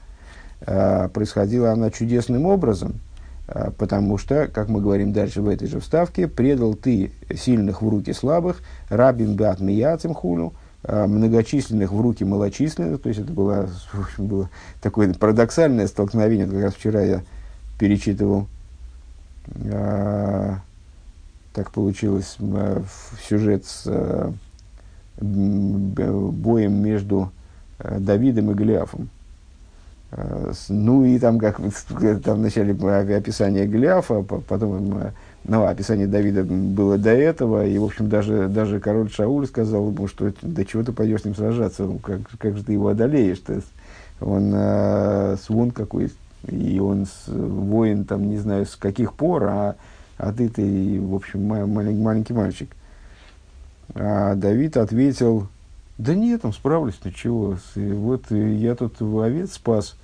Э, 0.65 1.09
происходила 1.09 1.71
она 1.71 1.91
чудесным 1.91 2.45
образом, 2.45 3.01
э, 3.47 3.71
потому 3.77 4.17
что, 4.17 4.47
как 4.47 4.69
мы 4.69 4.79
говорим 4.79 5.11
дальше 5.11 5.41
в 5.41 5.49
этой 5.49 5.67
же 5.67 5.81
вставке, 5.81 6.29
предал 6.29 6.73
ты 6.73 7.11
сильных 7.35 7.81
в 7.81 7.89
руки 7.89 8.13
слабых, 8.13 8.61
рабин 8.87 9.35
бат 9.35 9.59
мияцем 9.59 10.13
хулю, 10.13 10.53
э, 10.83 11.05
многочисленных 11.05 11.91
в 11.91 11.99
руки 11.99 12.23
малочисленных, 12.23 13.01
то 13.01 13.09
есть 13.09 13.19
это 13.19 13.33
было, 13.33 13.67
в 13.91 13.99
общем, 13.99 14.27
было 14.27 14.49
такое 14.81 15.13
парадоксальное 15.13 15.87
столкновение, 15.87 16.47
как 16.47 16.63
раз 16.63 16.73
вчера 16.75 17.01
я 17.01 17.21
перечитывал, 17.77 18.47
так 21.53 21.71
получилось, 21.73 22.37
сюжет 23.27 23.65
с 23.65 24.33
боем 25.19 26.73
между 26.81 27.31
Давидом 27.79 28.51
и 28.51 28.53
Голиафом. 28.53 29.09
Э, 30.15 30.53
ну 30.69 31.05
и 31.05 31.17
там, 31.17 31.39
как 31.39 31.57
там 31.57 32.37
в 32.37 32.41
начале 32.41 32.73
описания 33.15 33.65
Голиафа, 33.65 34.21
потом 34.21 34.97
э, 34.97 35.11
ну, 35.45 35.65
описание 35.65 36.07
Давида 36.07 36.43
было 36.43 36.97
до 36.97 37.11
этого, 37.11 37.65
и, 37.65 37.77
в 37.77 37.83
общем, 37.83 38.09
даже, 38.09 38.47
даже 38.47 38.79
король 38.79 39.09
Шауль 39.09 39.47
сказал 39.47 39.89
ему, 39.89 40.07
что 40.07 40.31
до 40.41 40.65
чего 40.65 40.83
ты 40.83 40.91
пойдешь 40.91 41.21
с 41.21 41.25
ним 41.25 41.35
сражаться, 41.35 41.89
как, 42.03 42.21
как 42.37 42.57
же 42.57 42.63
ты 42.63 42.73
его 42.73 42.89
одолеешь, 42.89 43.41
-то? 43.45 43.63
он 44.21 44.51
э, 44.53 45.37
свон 45.41 45.71
какой 45.71 46.11
и 46.47 46.79
он 46.79 47.05
с, 47.05 47.27
воин, 47.27 48.05
там, 48.05 48.29
не 48.29 48.37
знаю, 48.37 48.65
с 48.65 48.75
каких 48.75 49.13
пор, 49.13 49.43
а, 49.45 49.75
а 50.17 50.33
ты, 50.33 50.49
ты, 50.49 50.99
в 51.01 51.15
общем, 51.15 51.45
маленький, 51.45 52.01
маленький 52.01 52.33
мальчик. 52.33 52.69
А 53.95 54.35
Давид 54.35 54.77
ответил, 54.77 55.47
да 55.97 56.13
нет, 56.13 56.41
там 56.41 56.53
справлюсь, 56.53 56.99
ну 57.03 57.11
чего, 57.11 57.57
вот 57.75 58.29
я 58.29 58.75
тут 58.75 59.01
овец 59.01 59.53
спас, 59.53 59.95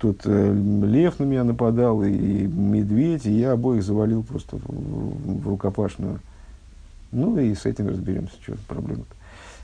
Тут 0.00 0.22
э, 0.24 0.54
лев 0.82 1.18
на 1.18 1.24
меня 1.24 1.44
нападал, 1.44 2.02
и, 2.02 2.10
медведь, 2.10 3.26
и 3.26 3.32
я 3.32 3.52
обоих 3.52 3.82
завалил 3.82 4.22
просто 4.22 4.56
в, 4.56 4.62
в, 4.62 5.46
рукопашную. 5.46 6.20
Ну 7.12 7.38
и 7.38 7.54
с 7.54 7.66
этим 7.66 7.88
разберемся, 7.88 8.32
что 8.42 8.56
проблема-то. 8.66 9.14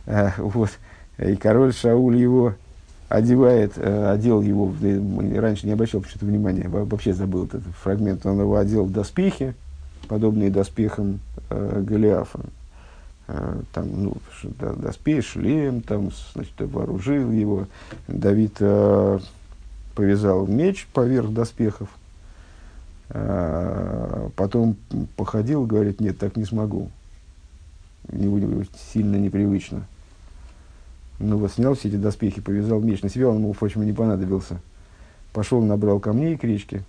А, 0.06 0.34
вот. 0.36 0.70
И 1.16 1.36
король 1.36 1.72
Шауль 1.72 2.16
его 2.16 2.52
одевает, 3.08 3.72
э, 3.76 4.10
одел 4.10 4.42
его, 4.42 4.74
раньше 5.40 5.66
не 5.66 5.72
обращал 5.72 6.02
почему-то 6.02 6.26
внимания, 6.26 6.68
вообще 6.68 7.14
забыл 7.14 7.46
этот 7.46 7.62
фрагмент, 7.82 8.26
он 8.26 8.38
его 8.38 8.56
одел 8.56 8.84
в 8.84 8.92
доспехи, 8.92 9.54
подобные 10.06 10.50
доспехам 10.50 11.20
э, 11.48 11.82
Голиафа. 11.82 12.40
Э, 13.28 13.60
там, 13.72 13.88
ну, 14.04 14.16
доспех, 14.52 15.24
шлем, 15.24 15.80
там, 15.80 16.10
значит, 16.34 16.52
вооружил 16.58 17.30
его. 17.32 17.66
Давид 18.06 18.56
э, 18.60 19.18
повязал 19.96 20.46
меч 20.46 20.86
поверх 20.92 21.32
доспехов, 21.32 21.88
э, 23.08 24.28
потом 24.36 24.76
походил, 25.16 25.64
говорит, 25.64 26.00
нет, 26.00 26.18
так 26.18 26.36
не 26.36 26.44
смогу. 26.44 26.90
Сильно 28.92 29.16
непривычно. 29.16 29.86
Ну 31.18 31.38
вот 31.38 31.50
снял 31.50 31.74
все 31.74 31.88
эти 31.88 31.96
доспехи, 31.96 32.40
повязал 32.40 32.80
меч 32.80 33.02
на 33.02 33.08
себя, 33.08 33.30
он 33.30 33.38
ему, 33.38 33.52
впрочем, 33.54 33.84
не 33.84 33.92
понадобился. 33.92 34.60
Пошел, 35.32 35.62
набрал 35.62 35.98
камней 35.98 36.36
к 36.36 36.44
речке. 36.44 36.84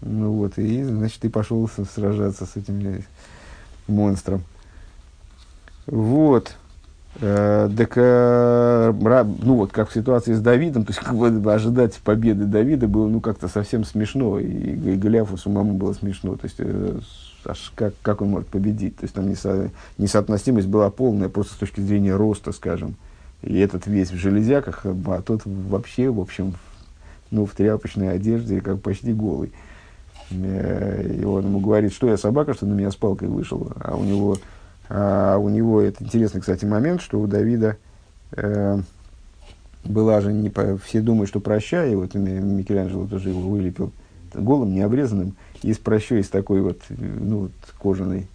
Ну 0.00 0.32
вот, 0.32 0.58
и, 0.58 0.82
значит, 0.82 1.22
и 1.24 1.28
пошел 1.28 1.68
сражаться 1.68 2.46
с 2.46 2.56
этим 2.56 2.80
э, 2.80 3.02
монстром. 3.86 4.42
Вот. 5.86 6.56
Э, 7.16 7.68
так, 7.76 7.92
э, 7.96 8.92
ну 9.42 9.56
вот, 9.56 9.72
как 9.72 9.90
в 9.90 9.94
ситуации 9.94 10.32
с 10.32 10.40
Давидом, 10.40 10.84
то 10.86 10.92
есть 10.92 11.00
как 11.00 11.14
ожидать 11.46 11.96
победы 11.96 12.44
Давида 12.44 12.86
было 12.86 13.08
ну 13.08 13.20
как-то 13.20 13.48
совсем 13.48 13.84
смешно, 13.84 14.38
и, 14.38 14.46
и 14.46 14.96
Голиафу 14.96 15.36
самому 15.36 15.74
было 15.74 15.92
смешно, 15.92 16.36
то 16.36 16.44
есть 16.44 16.56
э, 16.58 16.98
аж 17.44 17.72
как, 17.74 17.94
как 18.02 18.22
он 18.22 18.28
может 18.30 18.48
победить, 18.48 18.96
то 18.96 19.04
есть 19.04 19.14
там 19.14 19.28
несо, 19.28 19.70
несоотносимость 19.98 20.68
была 20.68 20.90
полная 20.90 21.28
просто 21.28 21.54
с 21.54 21.56
точки 21.56 21.80
зрения 21.80 22.14
роста, 22.14 22.52
скажем, 22.52 22.94
и 23.42 23.58
этот 23.58 23.86
весь 23.86 24.12
в 24.12 24.16
железяках, 24.16 24.84
а 24.84 25.22
тот 25.22 25.42
вообще, 25.44 26.10
в 26.10 26.20
общем, 26.20 26.54
ну, 27.30 27.46
в 27.46 27.52
тряпочной 27.52 28.12
одежде, 28.12 28.60
как 28.60 28.80
почти 28.80 29.12
голый. 29.12 29.52
И 30.30 31.24
он 31.24 31.44
ему 31.44 31.60
говорит, 31.60 31.92
что 31.92 32.08
я 32.08 32.16
собака, 32.16 32.54
что 32.54 32.66
на 32.66 32.74
меня 32.74 32.90
с 32.90 32.96
палкой 32.96 33.28
вышел. 33.28 33.72
А 33.80 33.96
у 33.96 34.04
него, 34.04 34.36
а 34.90 35.38
у 35.38 35.48
него 35.48 35.80
это 35.80 36.04
интересный, 36.04 36.40
кстати, 36.42 36.66
момент, 36.66 37.00
что 37.00 37.18
у 37.18 37.26
Давида 37.26 37.76
э, 38.32 38.80
была 39.84 40.20
же 40.20 40.32
не 40.32 40.50
по, 40.50 40.76
все 40.78 41.00
думают, 41.00 41.30
что 41.30 41.40
прощай, 41.40 41.92
и 41.92 41.94
вот 41.94 42.14
Микеланджело 42.14 43.06
тоже 43.06 43.30
его 43.30 43.40
вылепил 43.40 43.92
голым, 44.34 44.74
необрезанным, 44.74 45.36
и 45.62 45.72
с 45.72 45.78
прощой, 45.78 46.22
с 46.22 46.28
такой 46.28 46.60
вот, 46.60 46.80
ну, 46.88 47.38
вот, 47.38 47.52
кожаной 47.80 48.28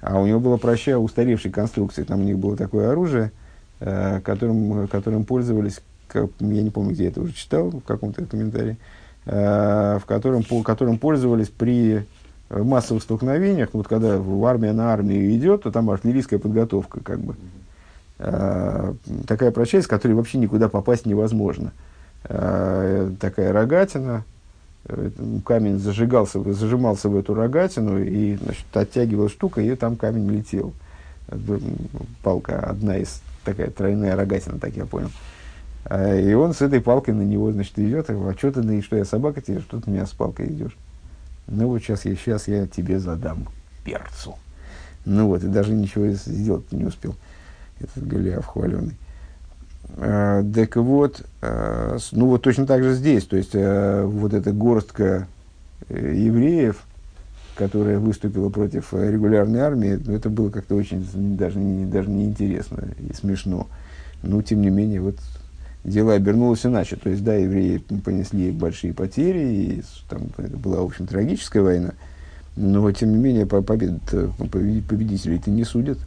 а 0.00 0.20
у 0.20 0.26
него 0.26 0.40
было 0.40 0.56
проща 0.56 0.98
устаревшей 0.98 1.50
конструкции. 1.50 2.04
Там 2.04 2.20
у 2.20 2.24
них 2.24 2.38
было 2.38 2.56
такое 2.56 2.90
оружие, 2.90 3.32
э, 3.80 4.20
которым, 4.20 4.86
которым 4.88 5.24
пользовались, 5.24 5.80
как, 6.06 6.30
я 6.40 6.62
не 6.62 6.70
помню, 6.70 6.92
где 6.92 7.04
я 7.04 7.10
это 7.10 7.20
уже 7.20 7.32
читал, 7.32 7.70
в 7.70 7.80
каком-то 7.80 8.24
комментарии, 8.24 8.76
э, 9.26 9.98
в 10.00 10.06
котором, 10.06 10.44
по, 10.44 10.62
которым 10.62 10.98
пользовались 10.98 11.48
при 11.48 12.04
массовых 12.50 13.02
столкновениях, 13.02 13.70
вот 13.72 13.88
когда 13.88 14.18
в 14.18 14.44
армия 14.44 14.72
на 14.72 14.92
армию 14.92 15.34
идет, 15.36 15.64
то 15.64 15.70
там 15.70 15.90
артиллерийская 15.90 16.38
подготовка, 16.38 17.00
как 17.00 17.20
бы. 17.20 17.34
Э, 18.18 18.94
такая 19.26 19.50
проща, 19.50 19.80
с 19.82 19.86
которой 19.86 20.12
вообще 20.12 20.38
никуда 20.38 20.68
попасть 20.68 21.06
невозможно. 21.06 21.72
Э, 22.24 23.10
такая 23.20 23.52
рогатина, 23.52 24.24
камень 25.44 25.78
зажигался, 25.78 26.40
зажимался 26.52 27.08
в 27.08 27.16
эту 27.16 27.34
рогатину, 27.34 28.02
и 28.02 28.36
значит, 28.36 28.64
оттягивал 28.72 29.28
штука, 29.28 29.60
и 29.60 29.74
там 29.74 29.96
камень 29.96 30.30
летел. 30.30 30.72
Палка 32.22 32.60
одна 32.60 32.96
из, 32.96 33.20
такая 33.44 33.70
тройная 33.70 34.16
рогатина, 34.16 34.58
так 34.58 34.74
я 34.74 34.86
понял. 34.86 35.10
А, 35.84 36.16
и 36.16 36.32
он 36.32 36.54
с 36.54 36.62
этой 36.62 36.80
палкой 36.80 37.14
на 37.14 37.22
него, 37.22 37.52
значит, 37.52 37.78
идет, 37.78 38.08
а 38.08 38.34
что 38.36 38.52
ты, 38.52 38.82
что 38.82 38.96
я 38.96 39.04
собака 39.04 39.40
тебе, 39.40 39.60
что 39.60 39.80
ты 39.80 39.90
меня 39.90 40.06
с 40.06 40.10
палкой 40.10 40.46
идешь? 40.46 40.76
Ну 41.48 41.68
вот 41.68 41.80
сейчас 41.80 42.04
я, 42.04 42.14
сейчас 42.14 42.46
я 42.46 42.66
тебе 42.66 42.98
задам 42.98 43.48
перцу. 43.84 44.36
Ну 45.04 45.28
вот, 45.28 45.42
и 45.42 45.48
даже 45.48 45.72
ничего 45.72 46.08
сделать 46.10 46.70
не 46.72 46.84
успел, 46.84 47.14
этот 47.80 48.06
Голиаф 48.06 48.46
хваленый. 48.46 48.96
Э, 49.96 50.44
так 50.54 50.76
вот, 50.76 51.24
э, 51.40 51.98
ну 52.12 52.26
вот 52.26 52.42
точно 52.42 52.66
так 52.66 52.82
же 52.82 52.94
здесь, 52.94 53.24
то 53.24 53.36
есть 53.36 53.54
э, 53.54 54.04
вот 54.04 54.34
эта 54.34 54.52
горстка 54.52 55.26
евреев, 55.88 56.82
которая 57.54 57.98
выступила 57.98 58.50
против 58.50 58.92
регулярной 58.92 59.60
армии, 59.60 59.98
ну, 60.04 60.14
это 60.14 60.28
было 60.28 60.50
как-то 60.50 60.74
очень 60.74 61.06
даже 61.36 61.58
даже 61.58 62.10
не 62.10 62.26
интересно 62.26 62.84
и 62.98 63.14
смешно. 63.14 63.66
Но 64.22 64.42
тем 64.42 64.60
не 64.60 64.70
менее, 64.70 65.00
вот 65.00 65.16
дело 65.84 66.14
обернулось 66.14 66.64
иначе. 66.66 66.96
То 66.96 67.10
есть, 67.10 67.24
да, 67.24 67.34
евреи 67.34 67.78
понесли 68.04 68.50
большие 68.50 68.92
потери, 68.92 69.38
и 69.38 69.82
там, 70.08 70.22
была, 70.36 70.80
в 70.82 70.86
общем, 70.86 71.06
трагическая 71.06 71.62
война, 71.62 71.92
но 72.56 72.90
тем 72.92 73.12
не 73.12 73.18
менее 73.18 73.46
побед, 73.46 74.00
победителей-то 74.38 75.50
не 75.50 75.64
судят. 75.64 75.98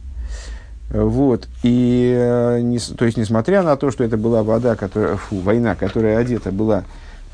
Вот. 0.92 1.48
И, 1.62 2.14
э, 2.14 2.60
не, 2.60 2.78
то 2.78 3.06
есть, 3.06 3.16
несмотря 3.16 3.62
на 3.62 3.76
то, 3.76 3.90
что 3.90 4.04
это 4.04 4.18
была 4.18 4.42
вода, 4.42 4.76
которая, 4.76 5.16
фу, 5.16 5.36
война, 5.36 5.74
которая 5.74 6.18
одета 6.18 6.52
была 6.52 6.84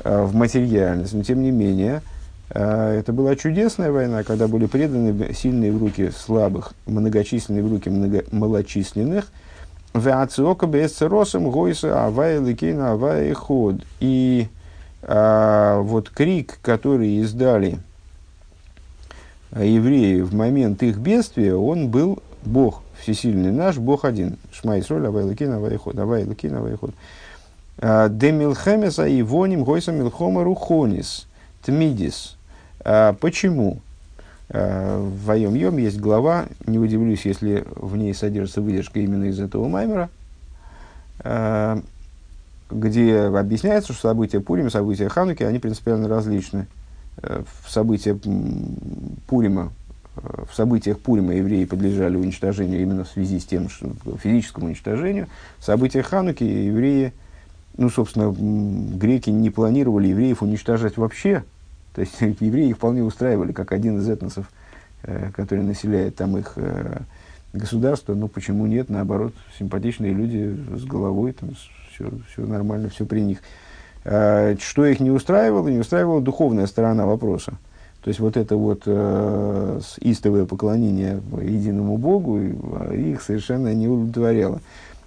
э, 0.03 0.23
в 0.23 0.33
материальность, 0.33 1.13
но 1.13 1.23
тем 1.23 1.43
не 1.43 1.51
менее, 1.51 2.01
э, 2.51 2.99
это 2.99 3.11
была 3.11 3.35
чудесная 3.35 3.91
война, 3.91 4.23
когда 4.23 4.47
были 4.47 4.65
преданы 4.65 5.33
сильные 5.33 5.73
в 5.73 5.77
руки 5.77 6.09
слабых, 6.17 6.71
многочисленные 6.85 7.61
в 7.61 7.69
руки 7.69 7.89
много, 7.89 8.23
малочисленных. 8.31 9.25
Веациока 9.93 10.67
бесцеросом 10.67 11.49
гойса 11.49 12.05
авай 12.05 12.39
ликейна 12.39 12.91
авай 12.91 13.33
ход. 13.33 13.75
И 13.99 14.47
а, 15.01 15.79
вот 15.81 16.09
крик, 16.09 16.59
который 16.61 17.17
издали 17.21 17.79
евреи 19.51 20.21
в 20.21 20.33
момент 20.33 20.83
их 20.83 20.97
бедствия, 20.97 21.55
он 21.55 21.89
был 21.89 22.21
Бог 22.43 22.83
всесильный 23.01 23.51
наш, 23.51 23.77
Бог 23.77 24.05
один. 24.05 24.37
Шма 24.51 24.79
Исроль, 24.79 25.07
Авай 25.07 25.23
Лакин, 25.23 25.51
Авай 25.51 25.77
Ход, 25.77 25.97
Авай 25.97 26.25
Лакин, 26.25 26.55
Авай 26.55 26.75
Ход. 26.75 26.91
А, 27.79 28.09
Демилхемеса 28.09 29.07
и 29.07 29.21
воним 29.21 29.63
гойса 29.63 29.91
милхома 29.91 30.43
рухонис, 30.43 31.27
тмидис. 31.63 32.37
А, 32.81 33.13
почему? 33.13 33.81
А, 34.49 34.99
в 34.99 35.25
Вайом 35.25 35.55
Йом 35.55 35.77
есть 35.77 35.99
глава, 35.99 36.47
не 36.65 36.79
удивлюсь, 36.79 37.25
если 37.25 37.65
в 37.75 37.95
ней 37.95 38.13
содержится 38.13 38.61
выдержка 38.61 38.99
именно 38.99 39.25
из 39.25 39.39
этого 39.39 39.67
маймера, 39.67 40.09
где 42.71 43.19
объясняется, 43.19 43.93
что 43.93 44.09
события 44.09 44.39
Пурима, 44.39 44.69
события 44.69 45.09
Хануки, 45.09 45.43
они 45.43 45.59
принципиально 45.59 46.07
различны. 46.07 46.67
Э, 47.17 47.43
события 47.67 48.17
Пурима 49.27 49.71
в 50.21 50.53
событиях 50.53 50.99
Пурима 50.99 51.33
евреи 51.35 51.65
подлежали 51.65 52.17
уничтожению 52.17 52.81
именно 52.81 53.03
в 53.03 53.09
связи 53.09 53.39
с 53.39 53.45
тем, 53.45 53.69
что 53.69 53.91
физическому 54.21 54.67
уничтожению. 54.67 55.27
В 55.59 55.65
событиях 55.65 56.07
Хануки 56.07 56.43
евреи, 56.43 57.13
ну, 57.77 57.89
собственно, 57.89 58.33
греки 58.97 59.29
не 59.29 59.49
планировали 59.49 60.07
евреев 60.07 60.41
уничтожать 60.41 60.97
вообще. 60.97 61.43
То 61.93 62.01
есть 62.01 62.15
евреи 62.21 62.69
их 62.69 62.77
вполне 62.77 63.03
устраивали, 63.03 63.51
как 63.51 63.71
один 63.71 63.99
из 63.99 64.09
этносов, 64.09 64.49
э, 65.03 65.31
который 65.35 65.63
населяет 65.63 66.15
там 66.15 66.37
их 66.37 66.53
э, 66.55 66.99
государство. 67.53 68.13
Ну, 68.13 68.27
почему 68.27 68.65
нет? 68.65 68.89
Наоборот, 68.89 69.33
симпатичные 69.57 70.13
люди 70.13 70.55
с 70.75 70.83
головой, 70.85 71.33
там, 71.33 71.51
все, 71.91 72.09
все 72.31 72.45
нормально, 72.45 72.89
все 72.89 73.05
при 73.05 73.21
них. 73.21 73.39
Э, 74.05 74.55
что 74.59 74.85
их 74.85 74.99
не 74.99 75.11
устраивало? 75.11 75.67
Не 75.67 75.79
устраивала 75.79 76.21
духовная 76.21 76.67
сторона 76.67 77.05
вопроса. 77.05 77.53
То 78.03 78.07
есть 78.07 78.19
вот 78.21 78.37
это 78.37 78.55
вот 78.55 78.83
э, 78.85 79.81
истовое 79.99 80.45
поклонение 80.45 81.21
единому 81.41 81.97
Богу 81.97 82.39
а, 82.39 82.93
их 82.93 83.21
совершенно 83.21 83.73
не 83.73 83.89
удовлетворяло. 83.89 84.61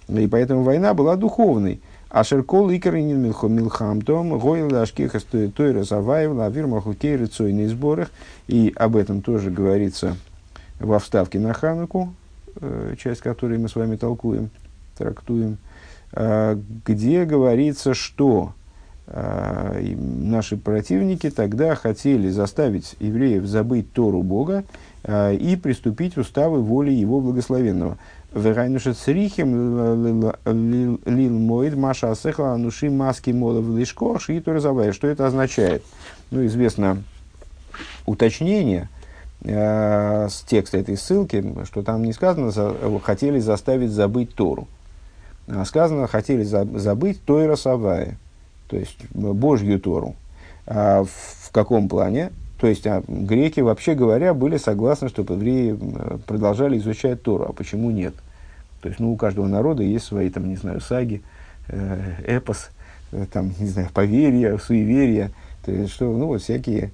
И 0.07 0.27
поэтому 0.27 0.61
война 0.61 0.93
была 0.93 1.15
духовной. 1.15 1.81
А 2.13 2.23
Шеркол 2.23 2.69
Икаринин 2.69 3.19
Милхамтом, 3.19 4.37
Гойл 4.37 4.75
Ашкеха 4.75 5.19
Тойра 5.19 5.83
Заваев, 5.83 6.33
Лавир 6.33 6.67
Махукей 6.67 7.15
Рыцойный 7.15 7.65
сборах. 7.65 8.11
И 8.47 8.71
об 8.75 8.95
этом 8.95 9.23
тоже 9.23 9.49
говорится 9.49 10.15
во 10.79 10.99
вставке 10.99 11.39
на 11.39 11.53
Хануку, 11.53 12.13
э, 12.61 12.93
часть 12.99 13.21
которой 13.21 13.57
мы 13.57 13.67
с 13.67 13.75
вами 13.75 13.95
толкуем, 13.95 14.51
трактуем, 14.95 15.57
э, 16.11 16.55
где 16.85 17.25
говорится, 17.25 17.95
что 17.95 18.53
а, 19.05 19.77
наши 19.81 20.55
противники 20.55 21.29
тогда 21.29 21.75
хотели 21.75 22.29
заставить 22.29 22.95
евреев 22.99 23.45
забыть 23.45 23.91
Тору 23.91 24.23
Бога 24.23 24.63
а, 25.03 25.33
и 25.33 25.57
приступить 25.57 26.17
уставы 26.17 26.61
воли 26.61 26.91
Его 26.91 27.19
благословенного. 27.19 27.97
Верайнуша 28.35 28.93
црихим 28.93 30.33
лил 30.45 31.39
моид 31.39 31.75
маша 31.75 32.11
асехла 32.11 32.53
ануши 32.53 32.89
маски 32.89 33.29
молов 33.29 33.65
лишко 33.77 34.19
шииту 34.19 34.59
Что 34.59 35.07
это 35.07 35.27
означает? 35.27 35.83
Ну, 36.31 36.45
известно 36.45 37.03
уточнение 38.05 38.89
с 39.45 40.43
текста 40.47 40.77
этой 40.77 40.97
ссылки, 40.97 41.43
что 41.65 41.83
там 41.83 42.03
не 42.03 42.13
сказано, 42.13 42.51
хотели 43.01 43.39
заставить 43.39 43.91
забыть 43.91 44.33
Тору. 44.33 44.67
А 45.47 45.65
сказано, 45.65 46.07
хотели 46.07 46.43
забыть 46.43 47.21
той 47.25 47.47
росовая, 47.47 48.17
то 48.69 48.77
есть 48.77 48.97
Божью 49.11 49.79
Тору. 49.79 50.15
А 50.65 51.03
в 51.03 51.51
каком 51.51 51.89
плане? 51.89 52.31
То 52.59 52.67
есть 52.67 52.87
а, 52.87 53.03
греки, 53.07 53.59
вообще 53.59 53.93
говоря, 53.93 54.33
были 54.33 54.57
согласны, 54.57 55.09
чтобы 55.09 55.33
евреи 55.33 55.77
продолжали 56.25 56.77
изучать 56.77 57.21
Тору. 57.21 57.45
А 57.49 57.53
почему 57.53 57.91
нет? 57.91 58.13
То 58.83 58.89
есть, 58.89 58.99
ну, 58.99 59.13
у 59.13 59.15
каждого 59.15 59.47
народа 59.47 59.81
есть 59.81 60.05
свои, 60.05 60.29
там, 60.29 60.49
не 60.49 60.57
знаю, 60.57 60.81
саги, 60.81 61.21
э, 61.69 62.15
эпос, 62.25 62.69
э, 63.13 63.25
там, 63.31 63.53
не 63.57 63.67
знаю, 63.67 63.87
поверья, 63.93 64.57
суеверия. 64.57 65.31
То 65.65 65.71
есть, 65.71 65.93
что, 65.93 66.05
ну, 66.11 66.27
вот 66.27 66.41
всякие, 66.41 66.91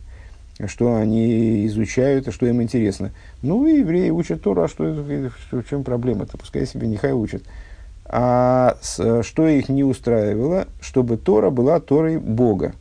что 0.67 0.95
они 0.95 1.65
изучают, 1.65 2.28
а 2.28 2.32
что 2.32 2.45
им 2.45 2.62
интересно. 2.62 3.10
Ну, 3.41 3.65
и 3.65 3.80
евреи 3.80 4.12
учат 4.12 4.43
Тору, 4.43 4.62
а 4.62 4.67
что, 4.67 5.04
что 5.48 5.62
в 5.63 5.67
чем 5.67 5.84
проблема-то? 5.84 6.38
Пускай 6.38 6.67
себе 6.67 6.88
нехай 6.88 7.12
учат. 7.12 7.41
А 8.06 8.78
с, 8.82 9.24
что 9.24 9.48
их 9.48 9.67
не 9.67 9.84
устраивало, 9.84 10.67
чтобы 10.82 11.17
Тора 11.17 11.50
была 11.50 11.80
Торой 11.80 12.19
Бога. 12.19 12.74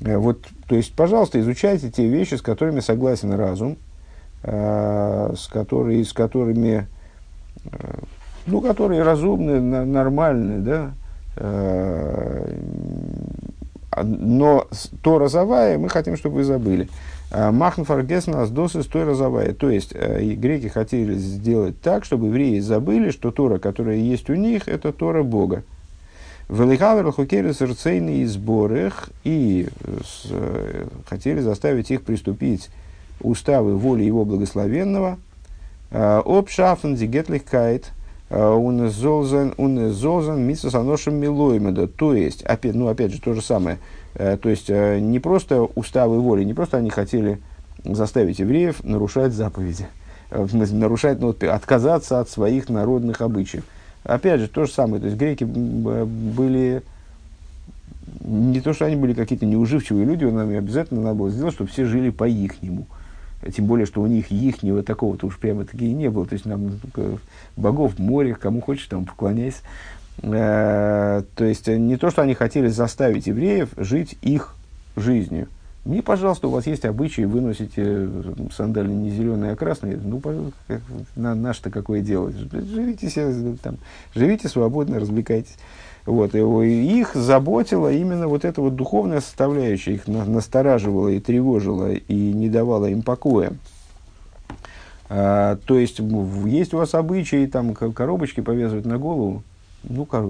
Э, 0.00 0.16
вот, 0.16 0.46
то 0.68 0.76
есть, 0.76 0.94
пожалуйста, 0.94 1.40
изучайте 1.40 1.90
те 1.90 2.06
вещи, 2.06 2.34
с 2.34 2.42
которыми 2.42 2.80
согласен 2.80 3.32
разум, 3.32 3.76
э, 4.42 5.34
с, 5.36 5.46
который, 5.48 6.04
с 6.04 6.12
которыми, 6.12 6.86
э, 7.64 7.98
ну, 8.46 8.60
которые 8.60 9.02
разумны, 9.02 9.60
нормальны, 9.60 10.58
да, 10.58 10.92
но 14.02 14.68
то 15.02 15.18
розовая 15.18 15.78
мы 15.78 15.88
хотим, 15.88 16.16
чтобы 16.16 16.36
вы 16.36 16.44
забыли. 16.44 16.88
Махн 17.32 17.82
фаргес 17.82 18.28
нас 18.28 18.50
досыс 18.50 18.86
той 18.86 19.02
розовая. 19.02 19.52
То 19.52 19.68
есть, 19.68 19.94
греки 19.94 20.68
хотели 20.68 21.14
сделать 21.14 21.80
так, 21.80 22.04
чтобы 22.04 22.26
евреи 22.26 22.60
забыли, 22.60 23.10
что 23.10 23.32
Тора, 23.32 23.58
которая 23.58 23.96
есть 23.96 24.30
у 24.30 24.34
них, 24.34 24.68
это 24.68 24.92
Тора 24.92 25.24
Бога. 25.24 25.64
Велихавер 26.48 27.10
хукерис 27.10 27.62
рцейный 27.62 28.24
сборах 28.26 29.08
и 29.24 29.68
э, 30.30 30.86
хотели 31.08 31.40
заставить 31.40 31.90
их 31.90 32.02
приступить 32.02 32.68
уставы 33.20 33.76
воли 33.76 34.02
его 34.02 34.26
благословенного. 34.26 35.18
Э, 35.90 36.20
Об 36.24 36.48
шафен 36.50 36.96
зигетлихкайт 36.96 37.92
унезолзен 38.28 39.54
унезолзен 39.56 40.40
митсасаношем 40.40 41.14
милоймеда. 41.14 41.86
То 41.86 42.14
есть, 42.14 42.42
опять, 42.42 42.74
ну 42.74 42.88
опять 42.88 43.12
же 43.12 43.20
то 43.20 43.32
же 43.32 43.40
самое. 43.40 43.78
Э, 44.14 44.36
то 44.36 44.50
есть 44.50 44.68
не 44.68 45.20
просто 45.20 45.62
уставы 45.62 46.20
воли, 46.20 46.44
не 46.44 46.52
просто 46.52 46.76
они 46.76 46.90
хотели 46.90 47.40
заставить 47.84 48.38
евреев 48.38 48.84
нарушать 48.84 49.32
заповеди, 49.32 49.86
нарушать, 50.30 51.20
ну, 51.20 51.30
отказаться 51.30 52.20
от 52.20 52.28
своих 52.28 52.68
народных 52.68 53.22
обычаев 53.22 53.64
Опять 54.04 54.40
же, 54.40 54.48
то 54.48 54.66
же 54.66 54.72
самое. 54.72 55.00
То 55.00 55.06
есть 55.06 55.18
греки 55.18 55.44
были 55.44 56.82
не 58.20 58.60
то, 58.60 58.72
что 58.72 58.84
они 58.84 58.96
были 58.96 59.14
какие-то 59.14 59.46
неуживчивые 59.46 60.04
люди, 60.04 60.24
нам 60.24 60.48
обязательно 60.50 61.02
надо 61.02 61.14
было 61.16 61.30
сделать, 61.30 61.54
чтобы 61.54 61.70
все 61.70 61.84
жили 61.84 62.10
по 62.10 62.28
ихнему. 62.28 62.86
Тем 63.54 63.66
более, 63.66 63.84
что 63.86 64.00
у 64.00 64.06
них 64.06 64.30
ихнего 64.30 64.82
такого-то 64.82 65.26
уж 65.26 65.38
прямо 65.38 65.64
таки 65.64 65.92
не 65.92 66.08
было. 66.08 66.26
То 66.26 66.32
есть 66.34 66.46
нам 66.46 66.80
богов 67.56 67.98
море, 67.98 68.34
кому 68.34 68.62
хочешь, 68.62 68.86
там 68.86 69.04
поклоняйся. 69.04 69.58
Э, 70.22 71.22
то 71.34 71.44
есть 71.44 71.66
не 71.66 71.96
то, 71.96 72.10
что 72.10 72.22
они 72.22 72.34
хотели 72.34 72.68
заставить 72.68 73.26
евреев 73.26 73.70
жить 73.76 74.16
их 74.22 74.54
жизнью. 74.96 75.48
Мне, 75.84 76.02
пожалуйста, 76.02 76.48
у 76.48 76.50
вас 76.50 76.66
есть 76.66 76.86
обычаи, 76.86 77.22
выносите 77.22 77.82
э, 77.84 78.22
сандали 78.56 78.90
не 78.90 79.10
зеленые, 79.10 79.52
а 79.52 79.56
красные. 79.56 79.98
Ну, 80.02 80.20
на, 81.14 81.34
наше-то 81.34 81.70
какое 81.70 82.00
дело. 82.00 82.32
Живите 82.32 83.10
себе 83.10 83.56
там, 83.62 83.76
живите 84.14 84.48
свободно, 84.48 84.98
развлекайтесь. 84.98 85.56
Вот, 86.06 86.34
и 86.34 87.00
их 87.00 87.14
заботила 87.14 87.92
именно 87.92 88.28
вот 88.28 88.44
эта 88.44 88.60
вот 88.60 88.76
духовная 88.76 89.20
составляющая, 89.20 89.94
их 89.94 90.06
настораживала 90.06 91.08
и 91.08 91.20
тревожила, 91.20 91.92
и 91.92 92.32
не 92.32 92.48
давала 92.48 92.86
им 92.86 93.02
покоя. 93.02 93.52
А, 95.08 95.56
то 95.66 95.78
есть, 95.78 96.00
есть 96.46 96.74
у 96.74 96.78
вас 96.78 96.94
обычаи, 96.94 97.46
там, 97.46 97.74
коробочки 97.74 98.40
повязывать 98.40 98.84
на 98.84 98.98
голову, 98.98 99.42
ну, 99.88 100.04
как, 100.04 100.24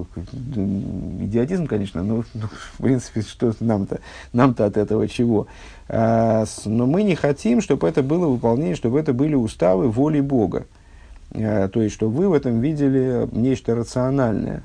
идиотизм, 0.56 1.66
конечно, 1.66 2.02
но, 2.02 2.24
ну, 2.34 2.46
в 2.48 2.82
принципе, 2.82 3.22
что 3.22 3.54
нам-то, 3.60 4.00
нам-то 4.32 4.66
от 4.66 4.76
этого 4.76 5.08
чего. 5.08 5.46
А, 5.88 6.44
но 6.64 6.86
мы 6.86 7.02
не 7.02 7.14
хотим, 7.14 7.60
чтобы 7.60 7.88
это 7.88 8.02
было 8.02 8.26
выполнение, 8.26 8.74
чтобы 8.74 8.98
это 8.98 9.12
были 9.12 9.34
уставы 9.34 9.90
воли 9.90 10.20
Бога. 10.20 10.66
А, 11.34 11.68
то 11.68 11.82
есть, 11.82 11.94
чтобы 11.94 12.16
вы 12.16 12.28
в 12.28 12.32
этом 12.32 12.60
видели 12.60 13.28
нечто 13.32 13.74
рациональное. 13.74 14.62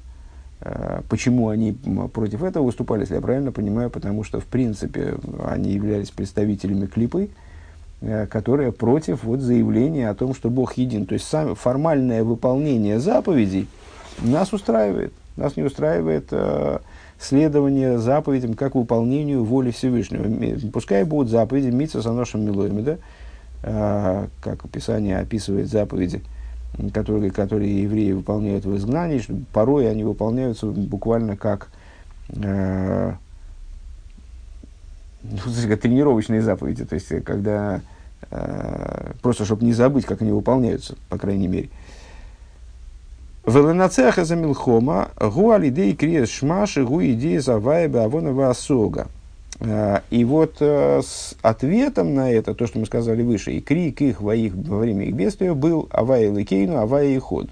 А, 0.62 1.04
почему 1.10 1.50
они 1.50 1.78
против 2.14 2.44
этого 2.44 2.66
выступали, 2.66 3.02
если 3.02 3.16
я 3.16 3.22
правильно 3.22 3.52
понимаю, 3.52 3.90
потому 3.90 4.24
что, 4.24 4.40
в 4.40 4.46
принципе, 4.46 5.16
они 5.46 5.72
являлись 5.72 6.10
представителями 6.10 6.88
клипы, 6.88 7.30
а, 8.02 8.26
которые 8.28 8.72
против 8.72 9.24
вот, 9.24 9.40
заявления 9.42 10.10
о 10.10 10.16
том, 10.16 10.34
что 10.34 10.50
Бог 10.50 10.74
един. 10.74 11.06
То 11.06 11.14
есть, 11.14 11.28
сам, 11.28 11.56
формальное 11.56 12.24
выполнение 12.24 13.00
заповедей– 13.00 13.68
нас 14.24 14.54
устраивает. 14.54 15.14
Нас 15.36 15.56
не 15.56 15.64
устраивает 15.64 16.28
э, 16.32 16.80
следование 17.20 17.98
заповедям 17.98 18.54
как 18.54 18.76
выполнению 18.76 19.44
воли 19.44 19.72
Всевышнего. 19.72 20.70
Пускай 20.72 21.04
будут 21.04 21.30
заповеди 21.30 21.68
Митса 21.68 22.02
Саношем 22.02 22.46
Милоями, 22.46 22.82
да? 22.82 22.98
Э, 23.64 24.28
как 24.42 24.70
Писание 24.70 25.20
описывает 25.20 25.70
заповеди, 25.70 26.22
которые, 26.94 27.32
которые 27.32 27.84
евреи 27.84 28.14
выполняют 28.14 28.66
в 28.66 28.76
изгнании. 28.76 29.22
Порой 29.54 29.90
они 29.90 30.04
выполняются 30.04 30.68
буквально 30.68 31.36
как 31.36 31.70
э, 32.30 33.14
ну, 35.24 35.78
тренировочные 35.78 36.42
заповеди. 36.42 36.86
То 36.86 36.96
есть, 36.96 37.08
когда 37.24 37.82
э, 38.32 39.12
просто 39.22 39.46
чтобы 39.46 39.66
не 39.66 39.74
забыть, 39.74 40.06
как 40.06 40.22
они 40.22 40.32
выполняются, 40.32 40.96
по 41.10 41.18
крайней 41.18 41.48
мере. 41.48 41.70
Веленацеха 43.50 44.26
за 44.26 44.36
Милхома, 44.36 45.10
гу 45.20 45.52
алидей 45.52 45.96
криес 45.96 46.30
шмаши, 46.30 46.84
гу 46.84 47.04
идея 47.04 47.42
завайба 47.42 48.04
авонова 48.04 48.50
асога. 48.50 49.08
И 50.10 50.24
вот 50.26 50.62
с 50.62 51.36
ответом 51.42 52.14
на 52.14 52.32
это, 52.32 52.54
то, 52.54 52.66
что 52.66 52.80
мы 52.80 52.86
сказали 52.86 53.24
выше, 53.24 53.52
и 53.52 53.60
крик 53.60 54.02
их 54.02 54.22
во, 54.22 54.34
их, 54.34 54.54
во 54.54 54.78
время 54.78 55.06
их 55.06 55.16
бедствия 55.16 55.54
был 55.54 55.90
Авая 55.92 56.32
Ликейну, 56.32 56.78
Авая 56.78 57.08
и 57.08 57.18
ход. 57.18 57.50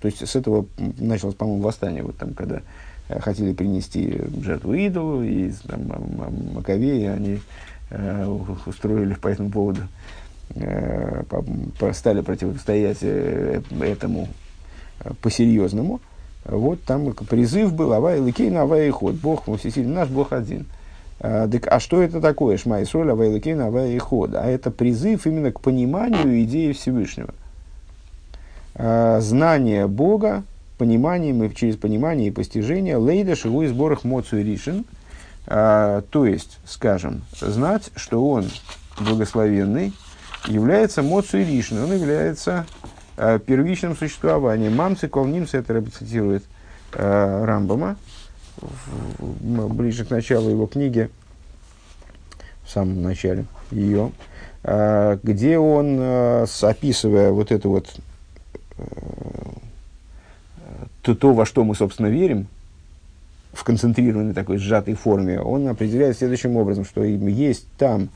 То 0.00 0.06
есть 0.06 0.26
с 0.26 0.36
этого 0.36 0.66
началось, 0.98 1.34
по-моему, 1.34 1.62
восстание, 1.62 2.02
вот 2.02 2.16
там, 2.16 2.32
когда 2.32 2.60
э, 3.08 3.20
хотели 3.20 3.52
принести 3.52 4.20
жертву 4.42 4.72
идолу, 4.74 5.22
и 5.22 5.50
там, 5.66 5.80
Маккавеи, 6.54 7.06
они 7.06 7.40
э, 7.90 8.26
устроили 8.64 9.14
по 9.14 9.28
этому 9.28 9.50
поводу, 9.50 9.80
э, 10.54 11.24
стали 11.92 12.20
противостоять 12.20 13.02
этому 13.02 14.28
по-серьезному, 15.22 16.00
вот 16.44 16.82
там 16.84 17.12
призыв 17.12 17.74
был 17.74 17.92
הוי' 17.92 18.20
אלקינו, 18.20 18.62
הוי' 18.62 18.88
אחד. 18.90 19.16
Бог 19.16 19.44
всесильный 19.58 19.94
наш, 19.94 20.08
Бог 20.08 20.32
один. 20.32 20.66
А, 21.20 21.48
а 21.66 21.80
что 21.80 22.00
это 22.00 22.20
такое? 22.20 22.56
שמע 22.56 22.80
ישראל, 22.80 23.10
הוי' 23.10 23.30
אלקינו, 23.34 23.96
הוי' 23.98 24.16
אחד. 24.16 24.34
А 24.34 24.46
это 24.46 24.70
призыв 24.70 25.26
именно 25.26 25.52
к 25.52 25.60
пониманию 25.60 26.42
идеи 26.44 26.72
Всевышнего. 26.72 27.34
А, 28.74 29.20
знание 29.20 29.86
Бога, 29.86 30.42
пониманием 30.78 31.42
и 31.42 31.54
через 31.54 31.76
понимание 31.76 32.28
и 32.28 32.30
постижение 32.30 32.96
Лейда 32.96 33.36
Шиву 33.36 33.62
из 33.62 33.70
сборах 33.70 34.04
Моцу 34.04 34.38
и 34.38 34.42
Ришин. 34.42 34.86
А, 35.46 36.02
то 36.10 36.24
есть, 36.24 36.58
скажем, 36.64 37.22
знать, 37.38 37.90
что 37.96 38.26
он 38.26 38.46
благословенный, 38.98 39.92
является 40.46 41.02
Моцу 41.02 41.38
и 41.38 41.44
Ришин. 41.44 41.82
Он 41.82 41.92
является 41.92 42.64
э, 43.18 43.38
первичным 43.44 43.96
существованием. 43.96 44.74
Мамцы 44.74 45.08
колнимцы, 45.08 45.58
это 45.58 45.82
цитирует 45.90 46.44
э, 46.94 47.44
Рамбама, 47.44 47.96
ближе 49.28 50.04
к 50.04 50.10
началу 50.10 50.50
его 50.50 50.66
книги, 50.66 51.10
в 52.64 52.70
самом 52.70 53.02
начале 53.02 53.44
ее, 53.70 54.12
э, 54.62 55.18
где 55.22 55.58
он, 55.58 56.46
описывая 56.62 57.30
вот 57.32 57.52
это 57.52 57.68
вот 57.68 57.94
то, 61.02 61.14
то, 61.14 61.32
во 61.32 61.44
что 61.46 61.64
мы, 61.64 61.74
собственно, 61.74 62.06
верим, 62.06 62.46
в 63.52 63.64
концентрированной 63.64 64.34
такой 64.34 64.58
сжатой 64.58 64.94
форме, 64.94 65.40
он 65.40 65.66
определяет 65.68 66.16
следующим 66.16 66.56
образом, 66.56 66.84
что 66.84 67.02
есть 67.02 67.66
там 67.76 68.10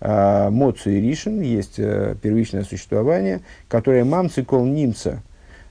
Моцу 0.00 0.90
и 0.90 1.00
Ришин, 1.00 1.40
есть 1.40 1.78
э, 1.78 2.14
первичное 2.20 2.64
существование, 2.64 3.40
которое 3.68 4.04
мамцикол 4.04 4.64
немца, 4.64 5.22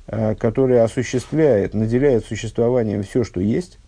э, 0.08 0.36
которое 0.36 0.84
осуществляет, 0.84 1.74
наделяет 1.74 2.26
существованием 2.26 3.04
все, 3.04 3.24
что 3.24 3.42
есть. 3.42 3.80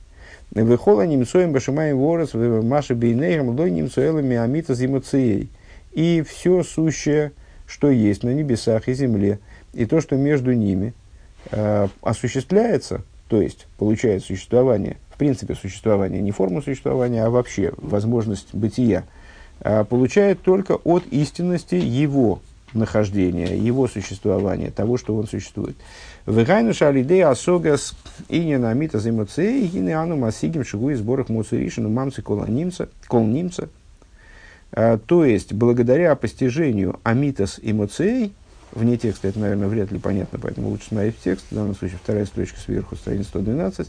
Выхола 0.52 1.06
немцоем 1.06 1.52
башимаем 1.52 1.98
ворос, 1.98 2.34
маша 2.34 2.94
бейнейхам, 2.94 3.58
лой 3.58 3.72
немцуэлами 3.72 4.38
амита 4.38 4.76
зимоцией. 4.76 5.50
И 5.92 6.24
все 6.28 6.64
сущее, 6.64 7.32
что 7.66 7.90
есть 7.90 8.24
на 8.24 8.34
небесах 8.34 8.88
и 8.88 8.94
земле, 8.94 9.40
и 9.74 9.86
то, 9.86 10.00
что 10.02 10.16
между 10.16 10.54
ними, 10.54 10.94
э, 11.52 11.88
осуществляется 12.02 13.02
то 13.28 13.42
есть 13.42 13.68
получает 13.78 14.24
существование, 14.24 14.98
в 15.10 15.18
принципе 15.18 15.56
существование, 15.56 16.22
не 16.22 16.32
форму 16.32 16.62
существования, 16.62 17.24
а 17.24 17.30
вообще 17.30 17.74
возможность 17.78 18.54
бытия, 18.54 19.04
получает 19.90 20.42
только 20.42 20.74
от 20.74 21.06
истинности 21.08 21.76
его 21.76 22.40
нахождения, 22.76 23.58
его 23.58 23.88
существования, 23.88 24.70
того, 24.70 24.98
что 24.98 25.16
он 25.16 25.28
существует. 25.28 25.76
Вегайну 26.28 26.74
шалидей 26.74 27.24
асогас 27.24 27.94
и 28.30 28.44
не 28.44 28.58
намита 28.58 29.00
и 29.68 29.82
масигим 30.18 30.64
шигу 30.64 30.92
сборах 30.96 31.30
муцеришину 31.30 31.90
мамцы 31.90 32.22
колонимца, 32.22 32.90
колнимца. 33.08 33.70
А, 34.72 34.98
то 34.98 35.24
есть, 35.24 35.54
благодаря 35.54 36.16
постижению 36.16 37.00
амитас 37.04 37.60
эмоций, 37.62 38.34
вне 38.74 38.98
текста 38.98 39.30
это, 39.30 39.40
наверное, 39.40 39.68
вряд 39.68 39.92
ли 39.92 40.00
понятно, 40.00 40.40
поэтому 40.40 40.70
лучше 40.70 40.90
смотреть 40.90 41.16
в 41.18 41.24
текст, 41.24 41.46
в 41.50 41.56
данном 41.56 41.76
случае 41.76 42.00
вторая 42.04 42.26
строчка 42.26 42.60
сверху, 42.60 42.96
страница 42.96 43.30
112. 43.30 43.88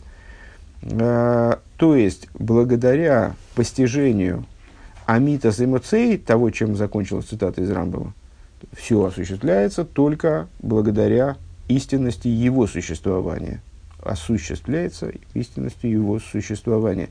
А, 1.00 1.58
то 1.76 1.96
есть, 1.96 2.28
благодаря 2.34 3.34
постижению 3.54 4.44
амитас 5.06 5.60
эмоций, 5.60 6.18
того, 6.18 6.50
чем 6.50 6.76
закончилась 6.76 7.26
цитата 7.26 7.62
из 7.62 7.70
Рамбова, 7.70 8.12
все 8.72 9.04
осуществляется 9.04 9.84
только 9.84 10.48
благодаря 10.60 11.36
истинности 11.68 12.28
его 12.28 12.66
существования. 12.66 13.62
Осуществляется 14.02 15.12
истинностью 15.34 15.90
его 15.90 16.18
существования. 16.18 17.08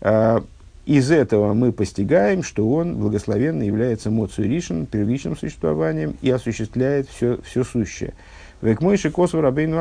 А, 0.00 0.44
из 0.86 1.10
этого 1.10 1.54
мы 1.54 1.72
постигаем, 1.72 2.42
что 2.42 2.68
он 2.68 2.96
благословенно 2.96 3.62
является 3.62 4.10
моцию 4.10 4.48
ришен, 4.48 4.86
первичным 4.86 5.36
существованием 5.36 6.16
и 6.22 6.30
осуществляет 6.30 7.08
все, 7.08 7.38
все 7.44 7.62
сущее. 7.62 8.14
Век 8.60 8.80
мой 8.80 8.96
шикос 8.96 9.34
рабейну 9.34 9.78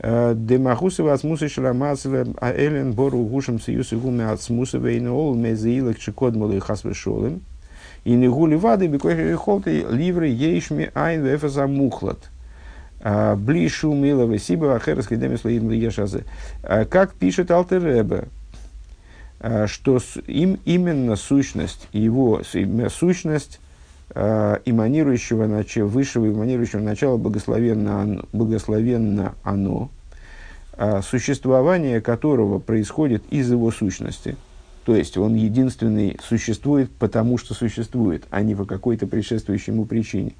азокин, 0.00 0.30
а, 0.30 0.34
демахусы 0.34 1.02
вацмусы 1.02 1.48
шарамацеле, 1.48 2.26
а 2.40 2.52
элен 2.52 2.92
бору 2.92 3.18
гушем 3.24 3.60
союз 3.60 3.92
и 3.92 3.96
гуме 3.96 4.26
ацмусы 4.26 4.78
вейну 4.78 5.14
ол 5.14 5.34
мезеилек 5.34 5.98
чекод 5.98 6.34
молы 6.34 6.60
хасвешолым, 6.60 7.42
и 8.04 8.12
не 8.12 8.28
гули 8.28 8.54
вады 8.54 8.86
бекой 8.86 9.34
холты 9.34 9.84
ливры 9.90 10.28
ейшми 10.28 10.90
айн 10.94 11.24
вефаса 11.24 11.66
мухлад. 11.66 12.18
А, 13.02 13.36
Блишу 13.36 13.92
миловы 13.94 14.38
сиба 14.38 14.74
ахерас 14.74 15.10
лидемислаим 15.10 15.70
лиешазе. 15.70 16.24
А, 16.62 16.84
как 16.84 17.14
пишет 17.14 17.50
Алтеребе, 17.50 18.24
а, 19.40 19.66
что 19.66 19.98
им 20.26 20.58
именно 20.64 21.16
сущность 21.16 21.88
его, 21.92 22.42
сущность 22.90 23.60
эманирующего 24.14 25.46
начала, 25.46 25.86
высшего 25.86 26.26
эманирующего 26.28 26.80
начала 26.80 27.16
благословенно, 27.16 28.24
благословенно 28.32 29.34
оно, 29.44 29.90
существование 31.02 32.00
которого 32.00 32.58
происходит 32.58 33.22
из 33.30 33.50
его 33.50 33.70
сущности– 33.70 34.36
то 34.84 34.96
есть 34.96 35.16
он 35.18 35.34
единственный 35.34 36.18
существует 36.26 36.90
потому, 36.90 37.38
что 37.38 37.54
существует, 37.54 38.24
а 38.30 38.42
не 38.42 38.54
по 38.54 38.64
какой-то 38.64 39.06
предшествующей 39.06 39.72
ему 39.72 39.84
причине. 39.84 40.32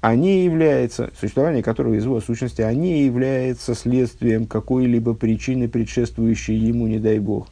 Они 0.00 0.44
являются, 0.44 1.10
существование 1.18 1.62
которого 1.62 1.94
из 1.94 2.04
его 2.04 2.20
сущности, 2.20 2.60
они 2.60 3.04
являются 3.04 3.74
следствием 3.74 4.46
какой-либо 4.46 5.14
причины, 5.14 5.68
предшествующей 5.68 6.56
ему, 6.56 6.86
не 6.86 6.98
дай 6.98 7.18
бог. 7.18 7.48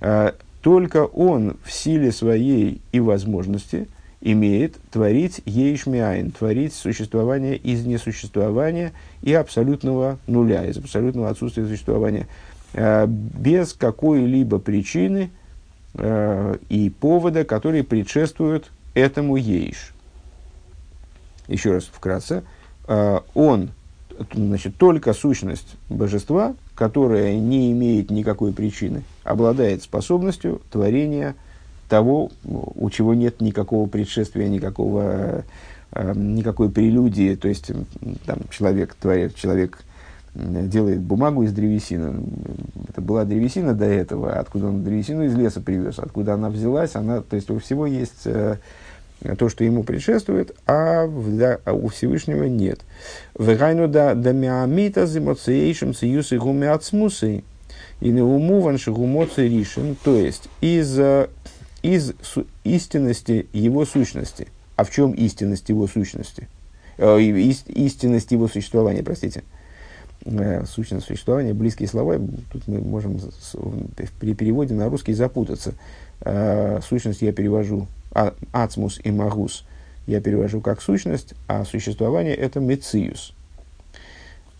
А, 0.00 0.34
только 0.62 1.04
он 1.04 1.56
в 1.64 1.72
силе 1.72 2.12
своей 2.12 2.80
и 2.92 3.00
возможности 3.00 3.88
имеет 4.20 4.76
творить 4.90 5.40
ейшмиайн, 5.44 6.30
творить 6.30 6.74
существование 6.74 7.56
из 7.56 7.84
несуществования 7.86 8.92
и 9.22 9.32
абсолютного 9.32 10.18
нуля, 10.26 10.64
из 10.66 10.76
абсолютного 10.76 11.30
отсутствия 11.30 11.66
существования– 11.66 12.26
Э, 12.74 13.06
без 13.08 13.72
какой-либо 13.72 14.58
причины 14.58 15.30
э, 15.94 16.56
и 16.68 16.90
повода, 16.90 17.44
которые 17.44 17.82
предшествуют 17.82 18.70
этому 18.94 19.36
ейш. 19.36 19.94
Еще 21.46 21.72
раз 21.72 21.84
вкратце. 21.84 22.44
Э, 22.86 23.20
он, 23.34 23.70
значит, 24.34 24.76
только 24.76 25.14
сущность 25.14 25.76
божества, 25.88 26.54
которая 26.74 27.36
не 27.36 27.72
имеет 27.72 28.10
никакой 28.10 28.52
причины, 28.52 29.02
обладает 29.24 29.82
способностью 29.82 30.60
творения 30.70 31.36
того, 31.88 32.30
у 32.44 32.90
чего 32.90 33.14
нет 33.14 33.40
никакого 33.40 33.88
предшествия, 33.88 34.48
никакого, 34.48 35.44
никакой 35.92 36.70
прелюдии. 36.70 37.34
То 37.34 37.48
есть, 37.48 37.70
там, 38.26 38.38
человек, 38.50 38.94
творит, 38.94 39.34
человек 39.34 39.78
делает 40.34 41.00
бумагу 41.00 41.42
из 41.42 41.52
древесины. 41.52 42.22
Это 42.88 43.00
была 43.00 43.24
древесина 43.24 43.74
до 43.74 43.86
этого, 43.86 44.38
откуда 44.38 44.68
он 44.68 44.84
древесину 44.84 45.24
из 45.24 45.34
леса 45.34 45.60
привез, 45.60 45.98
откуда 45.98 46.34
она 46.34 46.48
взялась, 46.50 46.94
она, 46.94 47.22
то 47.22 47.36
есть 47.36 47.50
у 47.50 47.58
всего 47.58 47.86
есть 47.86 48.22
э, 48.26 48.56
то, 49.36 49.48
что 49.48 49.64
ему 49.64 49.82
предшествует, 49.82 50.54
а, 50.66 51.06
в, 51.06 51.36
да, 51.36 51.58
а 51.64 51.72
у 51.72 51.88
Всевышнего 51.88 52.44
нет. 52.44 52.80
Вегайну 53.38 53.88
да 53.88 54.14
да 54.14 54.32
миамита 54.32 55.06
зимоциейшим 55.06 55.94
союз 55.94 56.32
и 56.32 56.38
гумиацмусой 56.38 57.44
и 58.00 58.08
не 58.10 58.22
умуван 58.22 58.78
шигумоци 58.78 59.48
ришим, 59.48 59.96
то 60.04 60.16
есть 60.16 60.48
из, 60.60 60.98
э, 60.98 61.28
из 61.82 62.12
истинности 62.64 63.46
его 63.52 63.84
сущности. 63.84 64.48
А 64.76 64.84
в 64.84 64.90
чем 64.90 65.12
истинность 65.12 65.68
его 65.68 65.86
сущности? 65.86 66.48
Э, 66.98 67.20
истинность 67.20 68.30
его 68.30 68.48
существования, 68.48 69.02
простите. 69.02 69.42
Э, 70.24 70.64
сущность 70.66 71.06
существования, 71.06 71.54
близкие 71.54 71.88
слова, 71.88 72.18
тут 72.52 72.66
мы 72.66 72.80
можем 72.80 73.20
при 74.20 74.34
переводе 74.34 74.74
на 74.74 74.88
русский 74.88 75.14
запутаться. 75.14 75.74
Э, 76.20 76.80
сущность 76.86 77.22
я 77.22 77.32
перевожу, 77.32 77.86
а, 78.12 78.34
ацмус 78.52 79.00
и 79.04 79.10
магус 79.10 79.64
я 80.08 80.20
перевожу 80.20 80.60
как 80.60 80.80
сущность, 80.80 81.34
а 81.46 81.64
существование 81.64 82.34
это 82.34 82.60
мециус, 82.60 83.34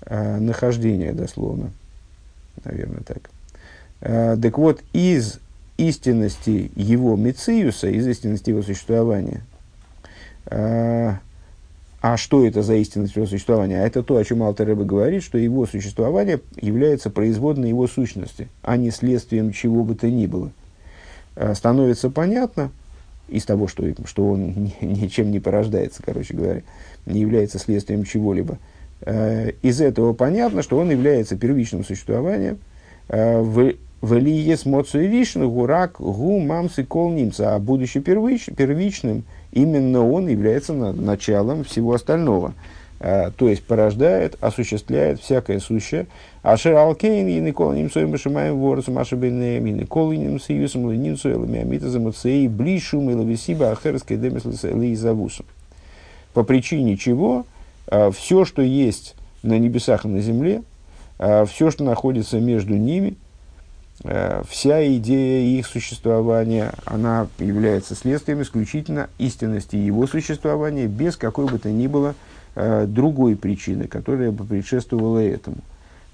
э, 0.02 0.38
нахождение 0.38 1.12
дословно, 1.12 1.72
наверное 2.64 3.00
так. 3.00 3.30
Э, 4.00 4.36
так 4.40 4.58
вот, 4.58 4.82
из 4.92 5.40
истинности 5.78 6.70
его 6.76 7.16
мециуса, 7.16 7.88
из 7.88 8.06
истинности 8.06 8.50
его 8.50 8.62
существования, 8.62 9.42
э, 10.46 11.14
а 12.00 12.16
что 12.16 12.46
это 12.46 12.62
за 12.62 12.74
истинность 12.74 13.16
его 13.16 13.26
существования? 13.26 13.82
А 13.82 13.86
это 13.86 14.02
то, 14.02 14.16
о 14.16 14.24
чем 14.24 14.42
Алтер 14.42 14.74
говорит, 14.74 15.22
что 15.24 15.36
его 15.36 15.66
существование 15.66 16.40
является 16.60 17.10
производной 17.10 17.70
его 17.70 17.88
сущности, 17.88 18.48
а 18.62 18.76
не 18.76 18.90
следствием 18.90 19.52
чего 19.52 19.82
бы 19.82 19.96
то 19.96 20.08
ни 20.08 20.26
было. 20.26 20.52
А, 21.34 21.54
становится 21.54 22.08
понятно 22.08 22.70
из 23.28 23.44
того, 23.44 23.66
что, 23.66 23.84
что 24.06 24.28
он 24.28 24.72
ничем 24.80 25.32
не 25.32 25.40
порождается, 25.40 26.02
короче 26.04 26.34
говоря, 26.34 26.62
не 27.06 27.20
является 27.20 27.58
следствием 27.58 28.04
чего-либо. 28.04 28.58
А, 29.02 29.48
из 29.62 29.80
этого 29.80 30.12
понятно, 30.12 30.62
что 30.62 30.78
он 30.78 30.90
является 30.90 31.36
первичным 31.36 31.84
существованием, 31.84 32.58
а, 33.08 33.42
в 34.00 34.14
Велиес 34.14 34.64
моцуевишн 34.64 35.44
гурак 35.44 35.96
гу 35.98 36.38
мамсы 36.38 36.84
кол 36.84 37.10
немца, 37.10 37.54
а 37.54 37.58
будучи 37.58 38.00
первич, 38.00 38.46
первичным, 38.56 39.24
именно 39.52 40.08
он 40.08 40.28
является 40.28 40.72
на, 40.72 40.92
началом 40.92 41.64
всего 41.64 41.94
остального. 41.94 42.54
А, 43.00 43.32
то 43.32 43.48
есть 43.48 43.64
порождает, 43.64 44.36
осуществляет 44.40 45.20
всякое 45.20 45.58
сущее. 45.58 46.06
Ашер 46.42 46.76
алкейн 46.76 47.26
и 47.28 47.40
никол 47.40 47.72
немцоем 47.72 48.12
башимаем 48.12 48.58
воросом 48.60 48.98
ашебенеем 48.98 49.66
и 49.66 49.72
никол 49.72 50.12
немцеюсом 50.12 50.90
ленинцу 50.90 51.30
элемиамита 51.30 51.88
замуцей 51.88 52.46
блишум 52.46 53.10
и 53.10 53.14
лависиба 53.14 53.72
ахерской 53.72 54.16
демислес 54.16 54.60
завусом. 54.98 55.46
По 56.34 56.44
причине 56.44 56.96
чего 56.96 57.46
а, 57.88 58.12
все, 58.12 58.44
что 58.44 58.62
есть 58.62 59.16
на 59.42 59.58
небесах 59.58 60.04
и 60.04 60.08
на 60.08 60.20
земле, 60.20 60.62
а, 61.18 61.46
все, 61.46 61.72
что 61.72 61.82
находится 61.82 62.38
между 62.38 62.76
ними– 62.76 63.16
вся 64.04 64.96
идея 64.96 65.58
их 65.58 65.66
существования, 65.66 66.72
она 66.84 67.26
является 67.38 67.96
следствием 67.96 68.42
исключительно 68.42 69.10
истинности 69.18 69.74
его 69.74 70.06
существования, 70.06 70.86
без 70.86 71.16
какой 71.16 71.46
бы 71.46 71.58
то 71.58 71.68
ни 71.70 71.88
было 71.88 72.14
э, 72.54 72.86
другой 72.86 73.34
причины, 73.34 73.88
которая 73.88 74.30
бы 74.30 74.44
предшествовала 74.44 75.18
этому. 75.18 75.58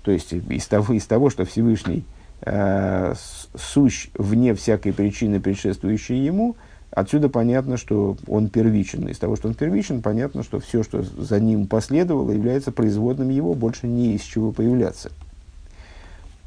То 0.03 0.13
есть 0.13 0.33
из 0.33 0.67
того, 0.67 0.95
из 0.95 1.05
того 1.07 1.29
что 1.29 1.45
Всевышний 1.45 2.05
э, 2.41 3.15
сущ 3.55 4.09
вне 4.15 4.55
всякой 4.55 4.95
причины, 4.95 5.39
предшествующей 5.39 6.25
ему, 6.25 6.57
отсюда 6.91 7.29
понятно, 7.29 7.77
что 7.77 8.17
он 8.27 8.49
первичен. 8.49 9.09
Из 9.09 9.19
того, 9.19 9.37
что 9.37 9.49
он 9.49 9.55
первичен, 9.55 10.01
понятно, 10.01 10.43
что 10.43 10.59
все, 10.59 10.83
что 10.83 11.03
за 11.03 11.39
ним 11.39 11.67
последовало, 11.67 12.31
является 12.31 12.73
производным 12.73 13.29
его, 13.29 13.53
больше 13.53 13.87
не 13.87 14.15
из 14.15 14.23
чего 14.23 14.53
появляться 14.53 15.11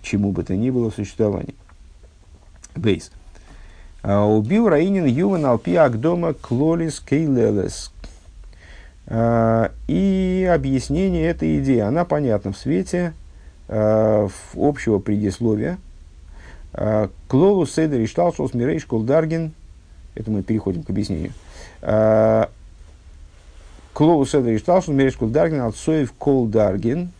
чему 0.08 0.32
бы 0.32 0.43
то 0.43 0.56
ни 0.56 0.70
было 0.70 0.89
в 0.89 0.96
существовании. 0.96 1.56
Бейс. 2.76 3.12
А, 4.04 4.26
убил 4.26 4.70
Раинин 4.70 5.06
Юван 5.06 5.46
Алпи 5.46 5.76
Агдома 5.76 6.34
Клолис 6.34 7.00
Кейлелес. 7.00 7.91
А, 9.08 9.72
и 9.88 10.50
объяснение 10.52 11.28
этой 11.28 11.60
идеи, 11.60 11.80
она 11.80 12.06
понятна 12.06 12.54
в 12.54 12.58
свете 12.58 13.13
э, 13.67 14.30
общего 14.56 15.00
предисловия. 15.00 15.78
Э, 16.74 17.10
Клолу 17.28 17.65
Седер 17.65 18.00
и 18.00 18.06
Шталшос 18.06 18.54
Мирейш 18.54 18.86
Колдаргин. 18.86 19.52
Это 20.15 20.32
мы 20.32 20.43
переходим 20.43 20.84
к 20.84 20.89
объяснению. 20.89 21.34
Э, 21.82 22.46
Клолу 23.93 24.26
Седер 24.26 24.54
и 24.54 24.58
Шталшос 24.58 24.93
Мирейш 24.93 25.17
Колдаргин 25.17 25.62
Алцоев 25.62 26.13
Колдаргин. 26.13 27.12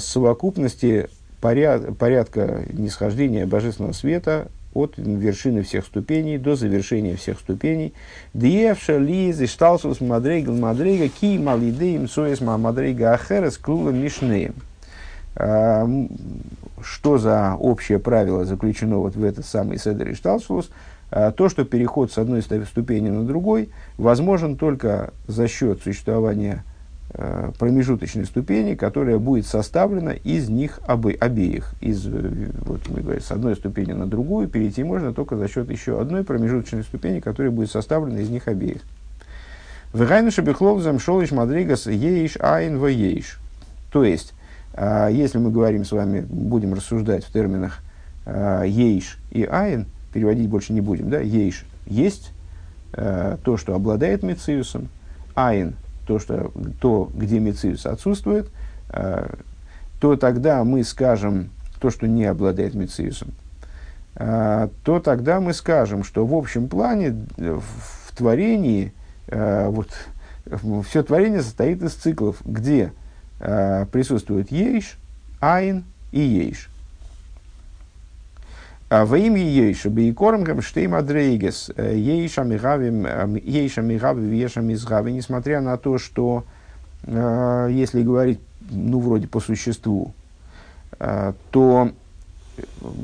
Совокупности 0.00 1.08
поряд, 1.42 1.98
порядка 1.98 2.64
нисхождения 2.72 3.44
божественного 3.46 3.92
света 3.92 4.48
от 4.72 4.94
вершины 4.96 5.62
всех 5.62 5.84
ступеней 5.84 6.38
до 6.38 6.54
завершения 6.54 7.16
всех 7.16 7.40
ступеней. 7.40 7.92
Диевша 8.32 8.96
лизы 8.96 9.46
шталсус 9.46 10.00
мадрейгл 10.00 10.54
мадрейга 10.54 11.08
ки 11.08 11.36
малидеем 11.36 12.08
соес 12.08 12.40
мадрейга 12.40 13.12
ахерес 13.12 13.58
клула 13.58 13.90
мишнеем. 13.90 14.54
А, 15.34 15.86
что 16.80 17.18
за 17.18 17.56
общее 17.58 17.98
правило 17.98 18.44
заключено 18.44 18.98
вот 18.98 19.16
в 19.16 19.24
этот 19.24 19.44
самый 19.44 19.78
седер 19.78 20.10
и 20.10 20.14
шталсус? 20.14 20.70
А, 21.10 21.32
то, 21.32 21.48
что 21.48 21.64
переход 21.64 22.12
с 22.12 22.18
одной 22.18 22.42
ступени 22.42 23.10
на 23.10 23.24
другой 23.24 23.70
возможен 23.98 24.56
только 24.56 25.12
за 25.26 25.48
счет 25.48 25.82
существования 25.82 26.64
промежуточной 27.12 28.24
ступени, 28.24 28.74
которая 28.74 29.18
будет 29.18 29.46
составлена 29.46 30.12
из 30.12 30.48
них 30.48 30.80
обе, 30.88 31.14
обеих. 31.14 31.74
Из, 31.80 32.06
э, 32.06 32.50
вот 32.64 32.88
мы 32.88 33.02
говорим, 33.02 33.22
с 33.22 33.30
одной 33.30 33.54
ступени 33.54 33.92
на 33.92 34.06
другую 34.06 34.48
перейти 34.48 34.82
можно 34.82 35.12
только 35.12 35.36
за 35.36 35.46
счет 35.48 35.70
еще 35.70 36.00
одной 36.00 36.24
промежуточной 36.24 36.82
ступени, 36.84 37.20
которая 37.20 37.52
будет 37.52 37.70
составлена 37.70 38.20
из 38.20 38.30
них 38.30 38.48
обеих. 38.48 38.80
Вегайнуша 39.92 40.40
бихлов 40.40 40.80
замшолиш 40.80 41.32
мадригас 41.32 41.86
еиш 41.86 42.38
айн 42.40 42.78
во 42.78 42.88
еиш. 42.88 43.38
То 43.92 44.04
есть, 44.04 44.32
э, 44.72 45.10
если 45.12 45.36
мы 45.36 45.50
говорим 45.50 45.84
с 45.84 45.92
вами, 45.92 46.20
будем 46.20 46.72
рассуждать 46.72 47.24
в 47.24 47.32
терминах 47.32 47.80
еиш 48.24 49.18
и 49.32 49.42
айн, 49.44 49.86
переводить 50.14 50.48
больше 50.48 50.72
не 50.72 50.80
будем, 50.80 51.10
да, 51.10 51.18
еиш 51.18 51.64
есть 51.86 52.30
то, 52.92 53.56
что 53.56 53.74
обладает 53.74 54.22
мециусом, 54.22 54.88
айн 55.34 55.74
то, 56.06 56.18
что, 56.18 56.52
то 56.80 57.10
где 57.14 57.38
мециус 57.38 57.86
отсутствует, 57.86 58.48
э, 58.90 59.34
то 60.00 60.16
тогда 60.16 60.64
мы 60.64 60.84
скажем 60.84 61.50
то, 61.80 61.90
что 61.90 62.06
не 62.06 62.24
обладает 62.24 62.74
мециусом, 62.74 63.32
э, 64.16 64.68
то 64.84 65.00
тогда 65.00 65.40
мы 65.40 65.52
скажем, 65.52 66.04
что 66.04 66.24
в 66.26 66.34
общем 66.34 66.68
плане 66.68 67.26
э, 67.36 67.58
в 67.58 68.16
творении, 68.16 68.92
вот, 69.28 69.88
все 70.86 71.02
творение 71.02 71.40
состоит 71.40 71.82
из 71.82 71.94
циклов, 71.94 72.36
где 72.44 72.92
э, 73.40 73.86
присутствует 73.90 74.50
ейш, 74.50 74.98
айн 75.40 75.84
и 76.10 76.20
ейш. 76.20 76.68
А 78.92 79.06
во 79.06 79.16
имя 79.16 79.42
Ейша, 79.42 79.88
Бейкором 79.88 80.44
Гамштейм 80.44 80.94
Адрейгес, 80.94 81.70
э, 81.76 81.96
Ейша 81.96 82.42
Мигавим, 82.42 83.06
э, 83.06 83.40
Ейша 83.42 83.80
Мигавим, 83.80 84.30
Ейша 84.30 84.60
Мизгави, 84.60 85.14
несмотря 85.14 85.62
на 85.62 85.78
то, 85.78 85.96
что, 85.96 86.44
э, 87.04 87.68
если 87.70 88.02
говорить, 88.02 88.38
ну, 88.70 89.00
вроде 89.00 89.28
по 89.28 89.40
существу, 89.40 90.12
то 90.98 91.90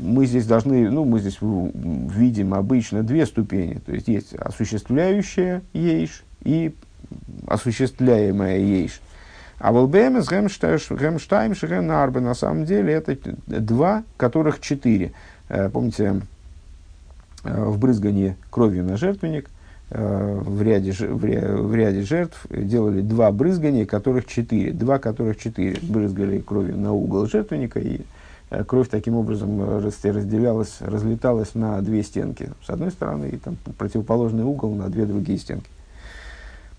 мы 0.03 0.27
здесь 0.27 0.47
должны, 0.47 0.91
ну, 0.91 1.07
мы 1.07 1.21
здесь 1.21 1.39
видим 1.41 2.53
обычно 2.53 3.03
две 3.03 3.25
ступени. 3.25 3.81
То 3.85 3.93
есть, 3.93 4.09
есть 4.09 4.35
осуществляющая 4.35 5.63
ейш 5.73 6.23
и 6.45 6.75
осуществляемая 7.47 8.59
ейш. 8.59 9.01
А 9.59 9.73
волбемес 9.73 10.29
гемштайм 10.29 11.55
шеген 11.55 11.91
арбе, 11.91 12.21
на 12.21 12.35
самом 12.35 12.67
деле, 12.67 12.93
это 12.93 13.17
два, 13.47 14.05
которых 14.19 14.61
четыре. 14.61 15.13
Э, 15.49 15.69
помните, 15.71 16.21
э, 17.45 17.65
в 17.65 17.79
брызгании 17.79 18.37
кровью 18.51 18.85
на 18.85 18.97
жертвенник 18.97 19.49
э, 19.91 20.41
в 20.45 20.63
ряде, 20.63 20.93
в 20.93 21.75
ряде 21.75 22.03
жертв 22.03 22.47
делали 22.51 23.01
два 23.01 23.33
брызгания, 23.33 23.87
которых 23.87 24.27
четыре. 24.27 24.73
Два, 24.73 24.99
которых 24.99 25.39
четыре. 25.39 25.79
Брызгали 25.83 26.39
кровью 26.41 26.77
на 26.77 26.93
угол 26.93 27.27
жертвенника, 27.27 27.81
и 27.81 28.03
кровь 28.67 28.89
таким 28.89 29.15
образом 29.15 29.81
разделялась, 29.81 30.77
разлеталась 30.81 31.55
на 31.55 31.81
две 31.83 32.03
стенки. 32.03 32.51
С 32.65 32.71
одной 32.71 32.91
стороны, 32.91 33.27
и 33.27 33.37
там 33.37 33.57
противоположный 33.77 34.45
угол 34.45 34.75
на 34.75 34.89
две 34.89 35.07
другие 35.07 35.39
стенки. 35.39 35.69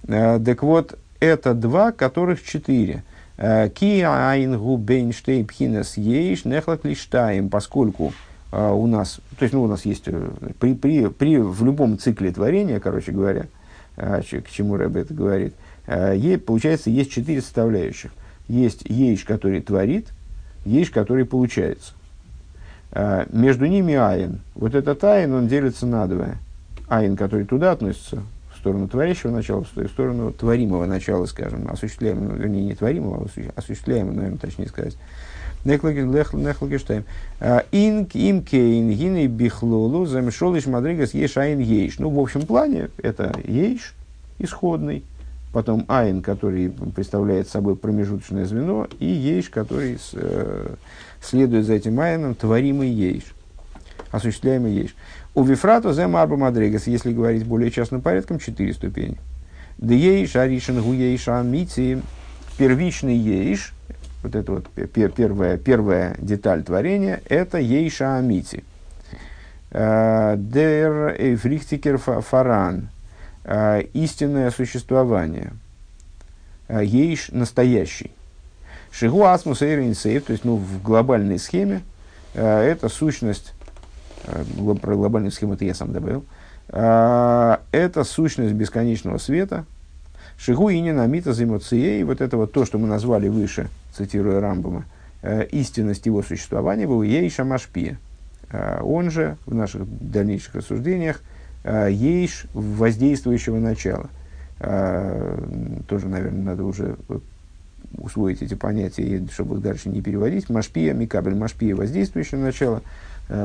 Так 0.05 0.63
вот, 0.63 0.97
это 1.19 1.53
два, 1.53 1.91
которых 1.91 2.43
четыре. 2.43 3.03
Ки 3.37 4.01
айн 4.01 4.57
гу 4.57 4.77
бейнштейн 4.77 5.45
пхинес 5.45 5.97
ейш 5.97 6.45
нехлак 6.45 6.85
лиштаем, 6.85 7.49
поскольку 7.49 8.13
а, 8.51 8.73
у 8.73 8.87
нас, 8.87 9.19
то 9.37 9.43
есть 9.43 9.53
ну, 9.53 9.63
у 9.63 9.67
нас 9.67 9.85
есть 9.85 10.03
э, 10.07 10.29
при, 10.59 10.73
при, 10.73 11.07
при, 11.07 11.37
в 11.37 11.63
любом 11.63 11.99
цикле 11.99 12.31
творения, 12.31 12.79
короче 12.79 13.11
говоря, 13.11 13.45
а, 13.95 14.21
к 14.21 14.49
чему 14.49 14.75
Рэбе 14.75 15.01
это 15.01 15.13
говорит, 15.13 15.53
а, 15.87 16.15
получается, 16.39 16.89
есть 16.89 17.11
четыре 17.11 17.41
составляющих. 17.41 18.11
Есть 18.47 18.83
ейш, 18.85 19.23
который 19.25 19.61
творит, 19.61 20.07
ейш, 20.65 20.89
который 20.89 21.25
получается. 21.25 21.93
Между 23.31 23.67
ними 23.67 23.93
айн. 23.93 24.39
Вот 24.55 24.73
этот 24.73 25.03
айн, 25.03 25.31
он 25.31 25.47
делится 25.47 25.85
на 25.85 26.07
два. 26.07 26.29
Айн, 26.87 27.15
который 27.15 27.45
туда 27.45 27.73
относится, 27.73 28.23
в 28.51 28.57
сторону 28.57 28.87
творящего 28.87 29.29
начала, 29.29 29.63
в 29.63 29.87
сторону 29.87 30.33
творимого 30.33 30.87
начала, 30.87 31.25
скажем, 31.25 31.69
осуществляемого, 31.69 32.35
вернее, 32.35 32.65
не 32.65 32.73
творимого, 32.73 33.27
а 33.27 33.59
осуществляемого, 33.59 34.13
наверное, 34.13 34.39
точнее 34.39 34.67
сказать. 34.67 34.97
Нехлагештайм. 35.65 37.03
Инк 37.71 38.15
им 38.15 38.43
кейн 38.43 38.91
гиней 38.91 39.27
бихлолу 39.27 40.05
замешолиш 40.05 40.65
мадригас 40.67 41.13
еш 41.13 41.37
айн 41.37 41.59
ейш. 41.59 41.99
Ну, 41.99 42.09
в 42.09 42.19
общем 42.19 42.43
плане, 42.43 42.89
это 42.97 43.35
ейш 43.43 43.93
исходный, 44.37 45.03
потом 45.51 45.83
айн, 45.89 46.21
который 46.21 46.69
представляет 46.69 47.49
собой 47.49 47.75
промежуточное 47.75 48.45
звено, 48.45 48.87
и 48.99 49.05
ейш, 49.05 49.49
который 49.49 49.99
э, 50.13 50.75
следует 51.21 51.65
за 51.65 51.73
этим 51.73 51.99
айном, 51.99 52.35
творимый 52.35 52.89
ейш, 52.89 53.23
осуществляемый 54.11 54.71
ейш. 54.71 54.95
У 55.35 55.43
вифрата 55.43 55.91
зе 55.93 56.07
марба 56.07 56.37
мадригас, 56.37 56.87
если 56.87 57.11
говорить 57.11 57.45
более 57.45 57.69
частным 57.69 58.01
порядком, 58.01 58.39
четыре 58.39 58.73
ступени. 58.73 59.17
Де 59.77 59.97
ейш, 59.97 60.37
аришен 60.37 60.81
гу 60.81 60.93
ейш 60.93 61.27
амити, 61.27 62.01
первичный 62.57 63.17
ейш– 63.17 63.73
вот 64.23 64.35
это 64.35 64.51
вот 64.51 64.67
первая, 64.93 65.57
первая 65.57 66.15
деталь 66.19 66.63
творения, 66.63 67.21
это 67.29 67.57
Ейша 67.57 68.17
Амити. 68.17 68.63
Э, 69.71 70.35
Дер 70.37 71.15
Эйфрихтикер 71.17 71.97
Фаран. 71.97 72.89
Э, 73.43 73.81
истинное 73.93 74.51
существование. 74.51 75.53
Э, 76.67 76.83
Ейш 76.83 77.29
настоящий. 77.31 78.11
Шигу 78.91 79.23
Асмус 79.23 79.59
Сейв, 79.59 80.25
то 80.25 80.33
есть 80.33 80.43
ну, 80.43 80.55
в 80.55 80.81
глобальной 80.81 81.37
схеме, 81.37 81.83
это 82.33 82.89
сущность, 82.89 83.53
про 84.23 84.95
глобальную 84.95 85.31
схему 85.31 85.53
это 85.53 85.65
я 85.65 85.75
сам 85.75 85.93
добавил, 85.93 86.25
это 86.67 88.03
сущность 88.03 88.53
бесконечного 88.53 89.19
света, 89.19 89.65
Шигу 90.39 90.69
и 90.69 90.81
намита 90.81 91.33
за 91.33 91.43
эмоцией, 91.43 92.03
вот 92.03 92.21
это 92.21 92.37
вот 92.37 92.53
то, 92.53 92.63
что 92.63 92.77
мы 92.77 92.87
назвали 92.87 93.27
выше, 93.27 93.67
цитируя 93.93 94.39
Рамбама, 94.39 94.85
э, 95.21 95.45
истинность 95.47 96.05
его 96.05 96.23
существования 96.23 96.87
был 96.87 97.01
Ейша 97.03 97.43
Машпия. 97.43 97.99
Э, 98.49 98.79
он 98.81 99.11
же 99.11 99.35
в 99.45 99.53
наших 99.53 99.81
дальнейших 99.85 100.55
рассуждениях 100.55 101.21
э, 101.65 101.89
Ейш 101.91 102.45
воздействующего 102.53 103.57
начала. 103.57 104.09
Тоже, 105.87 106.09
наверное, 106.09 106.43
надо 106.43 106.65
уже 106.65 106.97
усвоить 107.97 108.41
эти 108.41 108.55
понятия, 108.55 109.25
чтобы 109.31 109.55
их 109.55 109.61
дальше 109.61 109.87
не 109.87 110.01
переводить. 110.01 110.49
Машпия, 110.49 110.93
Микабель, 110.93 111.35
Машпия, 111.35 111.73
воздействующее 111.77 112.41
начало, 112.41 112.81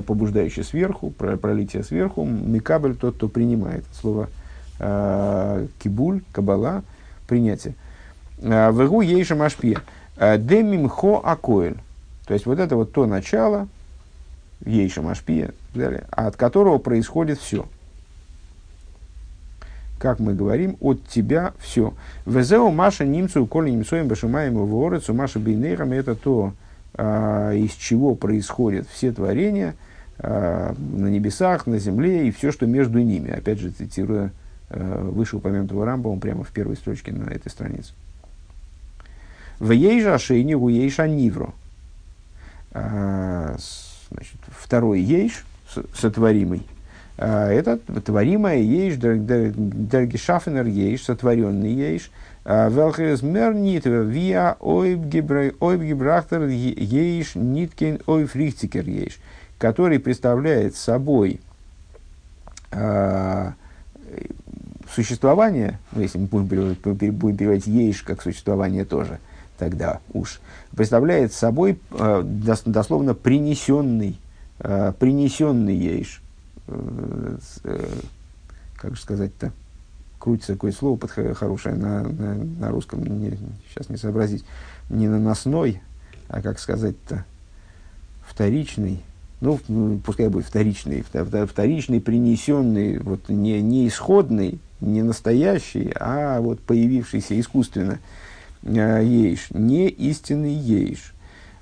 побуждающее 0.08 0.64
сверху, 0.64 1.10
про, 1.10 1.36
пролитие 1.36 1.84
сверху. 1.84 2.24
Микабель, 2.24 2.96
тот, 2.96 3.14
кто 3.14 3.28
принимает. 3.28 3.84
Слово 3.92 4.28
кибуль, 4.78 6.22
кабала, 6.32 6.82
принятие. 7.26 7.74
Э, 8.38 8.72
Вегу 8.72 9.00
ейша 9.00 9.34
машпия. 9.34 9.80
Э, 10.16 10.38
Демимхо 10.38 11.20
акоэль. 11.22 11.76
То 12.26 12.34
есть 12.34 12.46
вот 12.46 12.58
это 12.58 12.76
вот 12.76 12.92
то 12.92 13.06
начало, 13.06 13.68
ейша 14.64 15.02
машпия, 15.02 15.50
далее, 15.74 16.04
от 16.10 16.36
которого 16.36 16.78
происходит 16.78 17.38
все. 17.38 17.66
Как 19.98 20.20
мы 20.20 20.34
говорим, 20.34 20.76
от 20.80 21.06
тебя 21.06 21.52
все. 21.58 21.94
Везеу 22.26 22.70
Маша 22.70 23.04
немцу 23.04 23.46
коли 23.46 23.70
немцоем 23.70 24.08
башимаем 24.08 24.54
в 24.54 24.86
орецу 24.86 25.14
Маша 25.14 25.38
бейнейрам 25.38 25.92
это 25.92 26.14
то, 26.14 26.52
из 26.98 27.72
чего 27.72 28.14
происходят 28.14 28.86
все 28.88 29.12
творения 29.12 29.74
на 30.18 30.74
небесах, 31.08 31.66
на 31.66 31.78
земле 31.78 32.28
и 32.28 32.30
все, 32.30 32.52
что 32.52 32.66
между 32.66 32.98
ними. 32.98 33.30
Опять 33.30 33.60
же, 33.60 33.70
цитируя 33.70 34.26
Э, 34.26 34.43
вышеупомянутого 34.74 35.86
Рамбова 35.86 36.18
прямо 36.18 36.44
в 36.44 36.50
первой 36.50 36.76
строчке 36.76 37.12
на 37.12 37.30
этой 37.30 37.50
странице. 37.50 37.92
В 39.58 39.70
ейжа 39.70 40.18
шейни 40.18 40.54
у 40.54 40.68
ейша 40.68 41.06
нивро. 41.06 41.54
а, 42.72 43.56
значит, 44.10 44.36
второй 44.48 45.00
ейш, 45.00 45.44
сотворимый, 45.94 46.66
а, 47.16 47.48
это 47.50 47.78
творимое 47.78 48.58
ейш, 48.58 48.96
дергешафенер 48.96 50.66
ейш, 50.66 51.04
сотворенный 51.04 51.72
ейш, 51.72 52.10
велхерес 52.44 53.22
мер 53.22 53.54
нит 53.54 53.86
виа 53.86 54.56
ойбгебрахтер 54.60 56.48
ейш 56.48 57.36
ниткин 57.36 58.00
ойфрихтикер 58.06 58.88
ейш, 58.88 59.18
который 59.58 60.00
представляет 60.00 60.74
собой 60.76 61.40
существование, 64.92 65.78
ну, 65.92 66.02
если 66.02 66.18
мы 66.18 66.26
будем 66.26 66.48
переводить, 66.48 67.14
будем 67.14 67.36
переводить 67.36 67.66
ейш 67.66 68.02
как 68.02 68.22
существование 68.22 68.84
тоже, 68.84 69.18
тогда 69.58 70.00
уж, 70.12 70.40
представляет 70.76 71.32
собой 71.32 71.78
э, 71.92 72.22
дословно 72.66 73.14
принесенный, 73.14 74.18
э, 74.58 74.92
принесенный 74.98 75.76
ейш. 75.76 76.22
Э, 76.66 77.36
э, 77.64 77.86
как 78.76 78.96
же 78.96 79.02
сказать-то? 79.02 79.52
Крутится 80.18 80.54
такое 80.54 80.72
слово 80.72 80.96
под, 80.96 81.10
хорошее 81.10 81.74
на, 81.74 82.02
на, 82.02 82.34
на 82.34 82.70
русском, 82.70 83.04
не, 83.04 83.38
сейчас 83.70 83.88
не 83.88 83.96
сообразить. 83.96 84.44
Не 84.90 85.08
наносной, 85.08 85.80
а 86.28 86.42
как 86.42 86.58
сказать-то? 86.58 87.24
Вторичный 88.26 89.02
ну, 89.44 90.00
пускай 90.04 90.28
будет 90.28 90.46
вторичный, 90.46 91.04
вторичный, 91.46 92.00
принесенный, 92.00 92.98
вот 92.98 93.28
не, 93.28 93.60
не 93.60 93.86
исходный, 93.86 94.58
не 94.84 95.02
настоящий, 95.02 95.92
а 95.98 96.40
вот 96.40 96.60
появившийся 96.60 97.38
искусственно 97.38 97.98
э, 98.62 99.00
ейш, 99.02 99.48
не 99.50 99.88
истинный 99.88 100.54
ейш. 100.54 101.14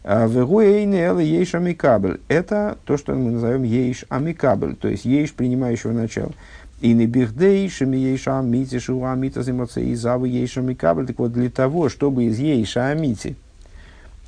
А 0.05 0.27
ейш 0.27 1.55
амикабль. 1.55 2.21
Это 2.29 2.77
то, 2.85 2.97
что 2.97 3.15
мы 3.15 3.31
назовем 3.31 3.63
ейш 3.63 4.05
амикабль, 4.09 4.75
то 4.75 4.89
есть 4.89 5.05
ейш 5.05 5.33
принимающего 5.33 5.93
начала. 5.93 6.33
И 6.81 6.93
не 6.95 7.07
бихдейшами 7.07 7.97
ейша 7.97 8.41
амити 8.41 8.81
шуа 8.81 9.13
амита 9.13 9.41
и 9.81 9.95
завы 9.95 10.29
ейша 10.29 10.61
амикабль. 10.61 11.07
Так 11.07 11.21
вот, 11.21 11.33
для 11.33 11.49
того, 11.49 11.89
чтобы 11.89 12.25
из 12.25 12.41
ейша 12.41 12.89
амити, 12.89 13.37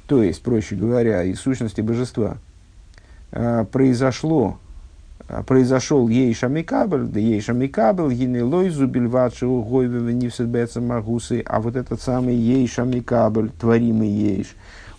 то 0.07 0.23
есть, 0.23 0.41
проще 0.43 0.77
говоря, 0.77 1.25
из 1.25 1.41
сущности 1.41 1.81
божества, 1.81 2.37
э, 3.33 3.65
произошло 3.73 4.61
произошел 5.47 6.09
ей 6.09 6.35
шамикабель, 6.35 7.05
да 7.05 7.19
ей 7.19 7.41
шамикабель, 7.41 8.13
гины 8.13 8.45
лойзу 8.45 8.87
бельватши 8.87 9.47
угойве 9.47 10.13
нивсет 10.13 10.77
магусы, 10.77 11.43
а 11.47 11.61
вот 11.61 11.77
этот 11.77 12.01
самый 12.01 12.35
ей 12.35 12.67
шамикабель, 12.69 13.51
творимый 13.51 14.09
ейш, 14.09 14.55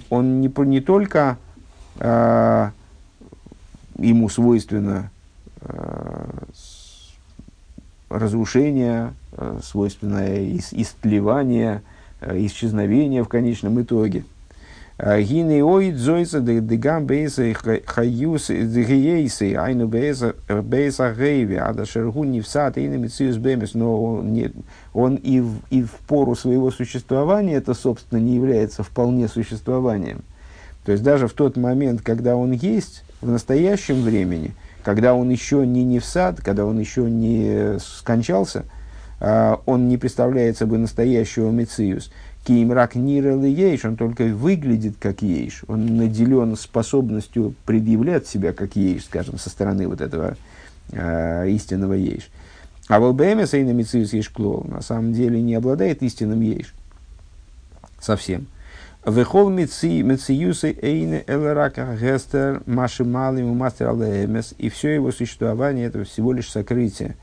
он 0.09 0.41
не, 0.41 0.51
не 0.66 0.82
только 0.82 1.38
а, 1.99 2.72
ему 3.97 4.30
свойственно 4.30 5.11
а, 5.61 6.43
разрушение, 8.09 9.13
а, 9.34 9.59
свойственное 9.63 10.43
ис, 10.57 10.70
истлевание, 10.72 11.82
а, 12.20 12.36
исчезновение 12.38 13.24
в 13.24 13.28
конечном 13.28 13.82
итоге– 13.82 14.26
Гины 14.97 15.61
оид 15.61 15.97
зойца 15.97 16.39
дегам 16.39 17.05
бейса 17.05 17.53
хаюс 17.53 18.47
дегейсы, 18.47 19.53
айну 19.53 19.87
бейса 19.87 20.35
бейса 20.47 21.13
гейви, 21.13 21.55
а 21.55 21.73
да 21.73 21.85
шергу 21.85 22.23
не 22.23 22.39
всад, 22.39 22.77
и 22.77 22.87
мициус 22.87 23.35
бемес, 23.35 23.73
но 23.73 24.01
он, 24.01 24.31
не, 24.31 24.51
он 24.93 25.15
и, 25.15 25.41
в, 25.41 25.59
и 25.69 25.83
в 25.83 25.91
пору 26.07 26.33
своего 26.35 26.71
существования 26.71 27.55
это, 27.55 27.73
собственно, 27.73 28.19
не 28.19 28.35
является 28.35 28.83
вполне 28.83 29.27
существованием. 29.27 30.23
То 30.85 30.93
есть 30.93 31.03
даже 31.03 31.27
в 31.27 31.33
тот 31.33 31.57
момент, 31.57 32.01
когда 32.01 32.37
он 32.37 32.53
есть, 32.53 33.03
в 33.19 33.29
настоящем 33.29 34.01
времени, 34.01 34.53
когда 34.81 35.13
он 35.13 35.29
еще 35.29 35.67
не 35.67 35.83
не 35.83 35.99
в 35.99 36.05
сад, 36.05 36.39
когда 36.41 36.65
он 36.65 36.79
еще 36.79 37.09
не 37.09 37.79
скончался, 37.79 38.63
он 39.19 39.87
не 39.87 39.97
представляет 39.97 40.57
собой 40.57 40.77
настоящего 40.77 41.49
Мециус. 41.49 42.11
Кеймрак 42.45 42.95
Нирел 42.95 43.43
Ейш, 43.43 43.85
он 43.85 43.95
только 43.97 44.25
выглядит 44.25 44.95
как 44.99 45.23
Ейш, 45.23 45.63
он 45.67 45.97
наделен 45.97 46.55
способностью 46.55 47.55
предъявлять 47.65 48.27
себя 48.27 48.53
как 48.53 48.75
Ейш, 48.75 49.05
скажем, 49.05 49.39
со 49.39 49.49
стороны 49.49 49.87
вот 49.87 49.99
этого 49.99 50.37
э, 50.91 51.49
истинного 51.49 51.93
Ейш. 51.93 52.29
А 52.87 52.99
Волбемес 52.99 53.55
Эйна 53.55 53.71
Мициус 53.71 54.13
Ейш 54.13 54.29
Клол 54.29 54.63
на 54.67 54.81
самом 54.81 55.11
деле 55.11 55.41
не 55.41 55.55
обладает 55.55 56.03
истинным 56.03 56.41
Ейш. 56.41 56.75
Совсем. 57.99 58.45
Вехол 59.05 59.49
Мициюсы 59.49 60.77
Эйне 60.81 61.23
Элерака 61.25 61.97
Гестер 61.99 62.61
Маши 62.67 63.03
Малим 63.03 63.55
Мастер 63.55 63.89
Алэмес 63.89 64.53
и 64.57 64.69
все 64.69 64.95
его 64.95 65.11
существование 65.11 65.87
это 65.87 66.03
всего 66.03 66.31
лишь 66.31 66.51
сокрытие. 66.51 67.15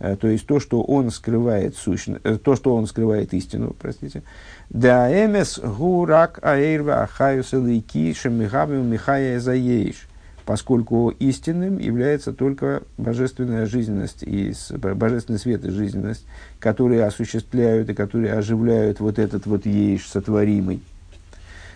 Э, 0.00 0.16
то 0.16 0.28
есть 0.28 0.46
то, 0.46 0.58
что 0.58 0.82
он 0.82 1.10
скрывает 1.10 1.76
сущность, 1.76 2.22
э, 2.24 2.38
то, 2.38 2.56
что 2.56 2.74
он 2.74 2.86
скрывает 2.86 3.32
истину, 3.34 3.76
простите, 3.78 4.22
да 4.70 5.10
эмес 5.12 5.58
гурак 5.58 6.40
аэйрва 6.42 7.02
ахаюс 7.02 7.52
элейки 7.54 8.12
шемихабим 8.14 8.90
михая 8.90 9.38
заеиш. 9.38 10.06
Поскольку 10.46 11.10
истинным 11.10 11.78
является 11.78 12.32
только 12.32 12.82
божественная 12.96 13.66
жизненность 13.66 14.22
и 14.22 14.52
божественный 14.70 15.38
свет 15.38 15.64
и 15.64 15.70
жизненность, 15.70 16.26
которые 16.58 17.04
осуществляют 17.04 17.90
и 17.90 17.94
которые 17.94 18.32
оживляют 18.32 18.98
вот 18.98 19.18
этот 19.18 19.46
вот 19.46 19.66
ейш 19.66 20.08
сотворимый. 20.08 20.80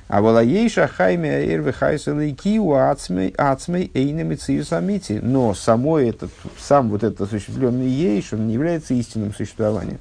А 0.06 0.20
волаейша 0.20 0.86
хайме 0.86 1.36
аэрве 1.36 1.72
хайселейки 1.72 2.58
у 2.58 2.74
ацмей 2.74 3.90
эйнами 3.94 4.36
самити. 4.62 5.20
Но 5.22 5.54
само 5.54 5.98
этот, 5.98 6.30
сам 6.58 6.90
вот 6.90 7.02
этот 7.02 7.22
осуществленный 7.22 7.88
ейш, 7.88 8.32
он 8.32 8.46
не 8.46 8.54
является 8.54 8.92
истинным 8.94 9.34
существованием. 9.34 9.98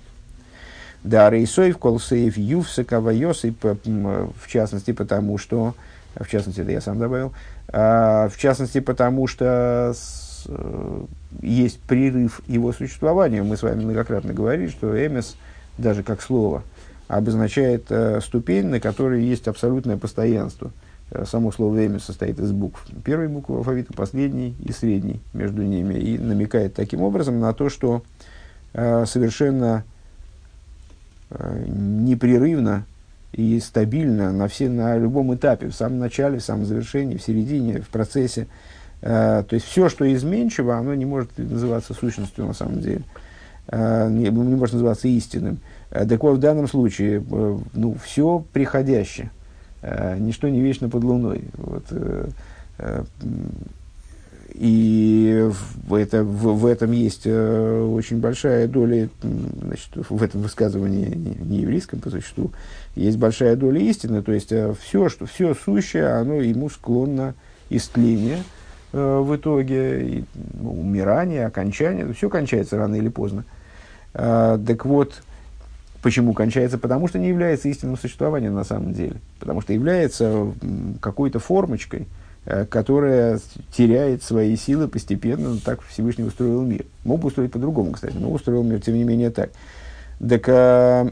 Да, 1.03 1.29
рейсоев, 1.29 1.77
колсеев, 1.77 2.37
ювса, 2.37 2.83
кавайосы, 2.83 3.53
в 3.61 4.47
частности, 4.47 4.91
потому 4.91 5.37
что, 5.37 5.75
в 6.15 6.29
частности, 6.29 6.61
это 6.61 6.71
я 6.71 6.81
сам 6.81 6.97
добавил, 6.97 7.33
а, 7.67 8.29
в 8.29 8.37
частности, 8.37 8.79
потому 8.79 9.27
что 9.27 9.93
э, 10.45 11.05
есть 11.41 11.79
прерыв 11.81 12.41
его 12.47 12.71
существования. 12.71 13.43
Мы 13.43 13.57
с 13.57 13.63
вами 13.63 13.83
многократно 13.83 14.33
говорили, 14.33 14.69
что 14.69 14.95
эмес, 14.95 15.35
даже 15.77 16.03
как 16.03 16.21
слово, 16.21 16.63
обозначает 17.07 17.85
э, 17.89 18.19
ступень, 18.21 18.67
на 18.67 18.79
которой 18.79 19.23
есть 19.23 19.47
абсолютное 19.47 19.97
постоянство. 19.97 20.71
Э, 21.11 21.25
само 21.25 21.51
слово 21.51 21.85
эмес 21.85 22.03
состоит 22.03 22.39
из 22.39 22.51
букв. 22.51 22.85
Первой 23.03 23.27
буквы 23.27 23.57
алфавита, 23.57 23.93
последней 23.93 24.55
и 24.63 24.71
средней 24.71 25.21
между 25.33 25.63
ними. 25.63 25.95
И 25.95 26.17
намекает 26.17 26.73
таким 26.73 27.01
образом 27.01 27.39
на 27.39 27.53
то, 27.53 27.69
что 27.69 28.03
э, 28.73 29.05
совершенно 29.05 29.83
непрерывно 31.65 32.85
и 33.33 33.59
стабильно 33.59 34.31
на, 34.31 34.47
все, 34.47 34.69
на 34.69 34.97
любом 34.97 35.33
этапе, 35.33 35.67
в 35.67 35.73
самом 35.73 35.99
начале, 35.99 36.37
в 36.37 36.43
самом 36.43 36.65
завершении, 36.65 37.17
в 37.17 37.23
середине, 37.23 37.81
в 37.81 37.89
процессе. 37.89 38.47
Э, 39.01 39.43
то 39.47 39.55
есть 39.55 39.65
все, 39.65 39.89
что 39.89 40.11
изменчиво, 40.13 40.77
оно 40.77 40.93
не 40.93 41.05
может 41.05 41.37
называться 41.37 41.93
сущностью 41.93 42.45
на 42.45 42.53
самом 42.53 42.79
деле, 42.79 43.01
э, 43.67 44.09
не, 44.09 44.29
не 44.29 44.55
может 44.55 44.73
называться 44.73 45.07
истинным. 45.07 45.59
Так 45.93 46.23
вот, 46.23 46.37
в 46.37 46.39
данном 46.39 46.67
случае, 46.67 47.23
ну, 47.73 47.95
все 48.03 48.43
приходящее, 48.51 49.29
ничто 50.17 50.49
не 50.49 50.59
вечно 50.59 50.89
под 50.89 51.03
луной. 51.03 51.43
Вот, 51.53 51.85
и 54.53 55.49
в, 55.87 55.95
это, 55.95 56.23
в, 56.23 56.59
в 56.59 56.65
этом 56.67 56.91
есть 56.91 57.23
э, 57.25 57.81
очень 57.91 58.19
большая 58.19 58.67
доля, 58.67 59.09
значит, 59.21 59.89
в 59.95 60.21
этом 60.21 60.41
высказывании 60.41 61.07
не, 61.15 61.61
еврейском 61.61 61.99
по 61.99 62.11
существу, 62.11 62.51
есть 62.95 63.17
большая 63.17 63.55
доля 63.55 63.81
истины, 63.81 64.21
то 64.21 64.31
есть 64.31 64.51
э, 64.51 64.75
все, 64.79 65.09
что, 65.09 65.25
все 65.25 65.55
сущее, 65.55 66.07
оно 66.07 66.35
ему 66.35 66.69
склонно 66.69 67.33
истление 67.71 68.43
э, 68.91 69.19
в 69.19 69.35
итоге, 69.35 70.07
и, 70.07 70.25
ну, 70.53 70.81
умирание, 70.81 71.47
окончание, 71.47 72.13
все 72.13 72.29
кончается 72.29 72.77
рано 72.77 72.95
или 72.95 73.09
поздно. 73.09 73.45
Э, 74.13 74.59
так 74.65 74.85
вот, 74.85 75.23
Почему 76.03 76.33
кончается? 76.33 76.77
Потому 76.77 77.07
что 77.07 77.17
не 77.17 77.29
является 77.29 77.69
истинным 77.69 77.97
существованием 77.97 78.53
на 78.53 78.63
самом 78.63 78.93
деле. 78.93 79.15
Потому 79.39 79.61
что 79.61 79.73
является 79.73 80.53
какой-то 81.01 81.39
формочкой, 81.39 82.07
Э, 82.45 82.65
которая 82.65 83.39
теряет 83.71 84.21
свои 84.21 84.57
силы 84.57 84.89
постепенно, 84.89 85.57
так 85.63 85.81
Всевышний 85.81 86.25
устроил 86.25 86.61
мир. 86.61 86.83
Мог 87.05 87.21
бы 87.21 87.27
устроить 87.27 87.53
по-другому, 87.53 87.93
кстати, 87.93 88.17
но 88.17 88.29
устроил 88.29 88.63
мир, 88.63 88.81
тем 88.81 88.95
не 88.95 89.05
менее, 89.05 89.29
так. 89.29 89.51
Так, 90.19 90.43
а, 90.49 91.07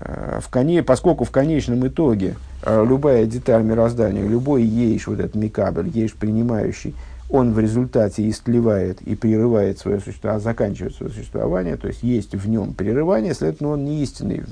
в 0.00 0.48
коне, 0.50 0.82
поскольку 0.82 1.24
в 1.24 1.30
конечном 1.30 1.86
итоге 1.88 2.36
любая 2.64 3.24
деталь 3.24 3.62
мироздания, 3.62 4.22
любой 4.22 4.62
ейш, 4.62 5.06
вот 5.06 5.18
этот 5.18 5.34
микабель, 5.34 5.88
ейш 5.88 6.12
принимающий, 6.12 6.94
он 7.30 7.52
в 7.52 7.58
результате 7.58 8.28
истлевает 8.28 9.02
и 9.02 9.14
прерывает 9.14 9.78
свое 9.78 10.00
существование, 10.00 10.42
заканчивает 10.42 10.94
свое 10.94 11.12
существование, 11.12 11.76
то 11.76 11.88
есть 11.88 12.02
есть 12.02 12.34
в 12.34 12.48
нем 12.48 12.72
прерывание, 12.72 13.34
следовательно, 13.34 13.70
он 13.70 13.84
не 13.84 14.02
истинный. 14.02 14.44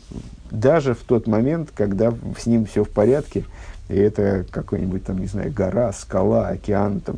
Даже 0.51 0.95
в 0.95 1.03
тот 1.03 1.27
момент, 1.27 1.71
когда 1.75 2.13
с 2.39 2.47
ним 2.47 2.67
все 2.67 2.85
в 2.85 2.91
порядке, 2.91 3.45
И 3.89 3.95
это 3.95 4.45
какой-нибудь 4.51 5.05
там, 5.05 5.19
не 5.19 5.27
знаю, 5.27 5.53
гора, 5.53 5.93
скала, 5.93 6.49
океан, 6.49 7.01
там, 7.01 7.17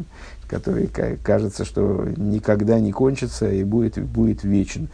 который 0.49 0.87
кажется, 0.87 1.65
что 1.65 2.07
никогда 2.17 2.79
не 2.79 2.93
кончится 2.93 3.51
и 3.51 3.65
будет, 3.65 3.99
будет 4.03 4.45
вечен. 4.45 4.89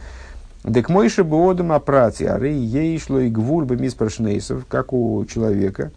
Дек 0.63 0.89
мойши 0.89 1.23
боодам 1.23 1.73
апрати, 1.73 2.23
ары 2.23 2.49
ей 2.49 2.97
шло 2.97 3.19
и 3.19 3.29
гвуль 3.29 3.65
бы 3.65 3.75
миспрошнейсов, 3.75 4.65
как 4.67 4.93
у 4.93 5.23
человека. 5.25 5.91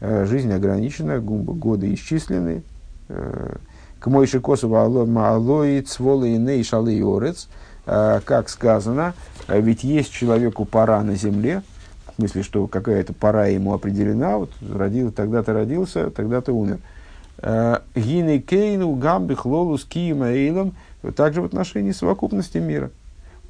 Э, 0.00 0.26
жизнь 0.26 0.52
ограничена, 0.52 1.18
годы 1.18 1.92
исчислены. 1.94 2.62
К 4.02 4.08
мойши 4.08 4.40
косова 4.40 4.84
алои 4.84 5.80
цволы 5.80 6.34
и 6.34 6.36
ней 6.36 6.64
шалы 6.64 7.00
орец. 7.02 7.48
Э, 7.86 8.20
как 8.24 8.48
сказано, 8.48 9.14
ведь 9.48 9.84
есть 9.84 10.12
человеку 10.12 10.64
пора 10.64 11.02
на 11.02 11.14
земле, 11.14 11.62
в 12.06 12.16
смысле, 12.16 12.42
что 12.42 12.66
какая-то 12.66 13.12
пора 13.12 13.46
ему 13.46 13.72
определена, 13.72 14.38
вот 14.38 14.50
родил, 14.60 15.12
тогда-то 15.12 15.52
родился, 15.52 16.10
тогда-то 16.10 16.52
умер. 16.52 16.78
Гины 17.96 18.38
кейну 18.38 18.94
гамби 18.94 19.34
хлолус 19.34 19.84
киема 19.84 20.28
эйлом, 20.28 20.74
также 21.16 21.42
в 21.42 21.44
отношении 21.44 21.92
совокупности 21.92 22.58
мира– 22.58 22.90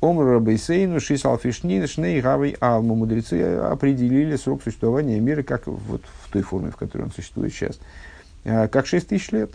Омра 0.02 0.40
Бейсейну 0.40 0.98
Шисалфишнин 0.98 1.86
Шней 1.86 2.20
Гавой 2.20 2.56
Алма. 2.58 2.96
Мудрецы 2.96 3.40
определили 3.58 4.34
срок 4.34 4.60
существования 4.64 5.20
мира 5.20 5.44
как 5.44 5.68
вот 5.68 6.02
в 6.24 6.32
той 6.32 6.42
форме, 6.42 6.72
в 6.72 6.76
которой 6.76 7.02
он 7.02 7.12
существует 7.12 7.52
сейчас, 7.52 7.78
а, 8.44 8.66
как 8.66 8.86
6 8.86 9.06
тысяч 9.06 9.30
лет. 9.30 9.52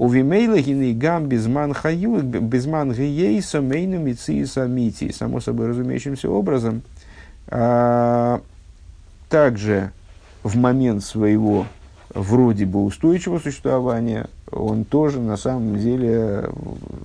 У 0.00 0.08
Вимейла 0.08 0.62
гины 0.62 0.94
гам 0.94 1.26
безман 1.26 1.74
хаю, 1.74 2.22
безман 2.22 2.90
гиейса 2.90 3.60
мейну 3.60 3.98
мицииса 3.98 4.66
мити. 4.66 5.12
Само 5.12 5.40
собой 5.40 5.66
разумеющимся 5.66 6.30
образом, 6.30 6.80
а, 7.48 8.40
также 9.28 9.90
в 10.42 10.56
момент 10.56 11.04
своего 11.04 11.66
вроде 12.14 12.64
бы 12.64 12.82
устойчивого 12.82 13.40
существования, 13.40 14.30
он 14.50 14.86
тоже 14.86 15.20
на 15.20 15.36
самом 15.36 15.78
деле 15.78 16.48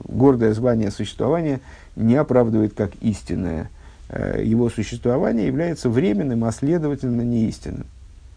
гордое 0.07 0.53
звание 0.53 0.89
существования 0.89 1.59
не 1.97 2.15
оправдывает 2.15 2.75
как 2.75 2.91
истинное. 3.01 3.69
Э, 4.07 4.41
его 4.41 4.69
существование 4.69 5.47
является 5.47 5.89
временным, 5.89 6.45
а 6.45 6.51
следовательно 6.53 7.23
неистинным. 7.23 7.87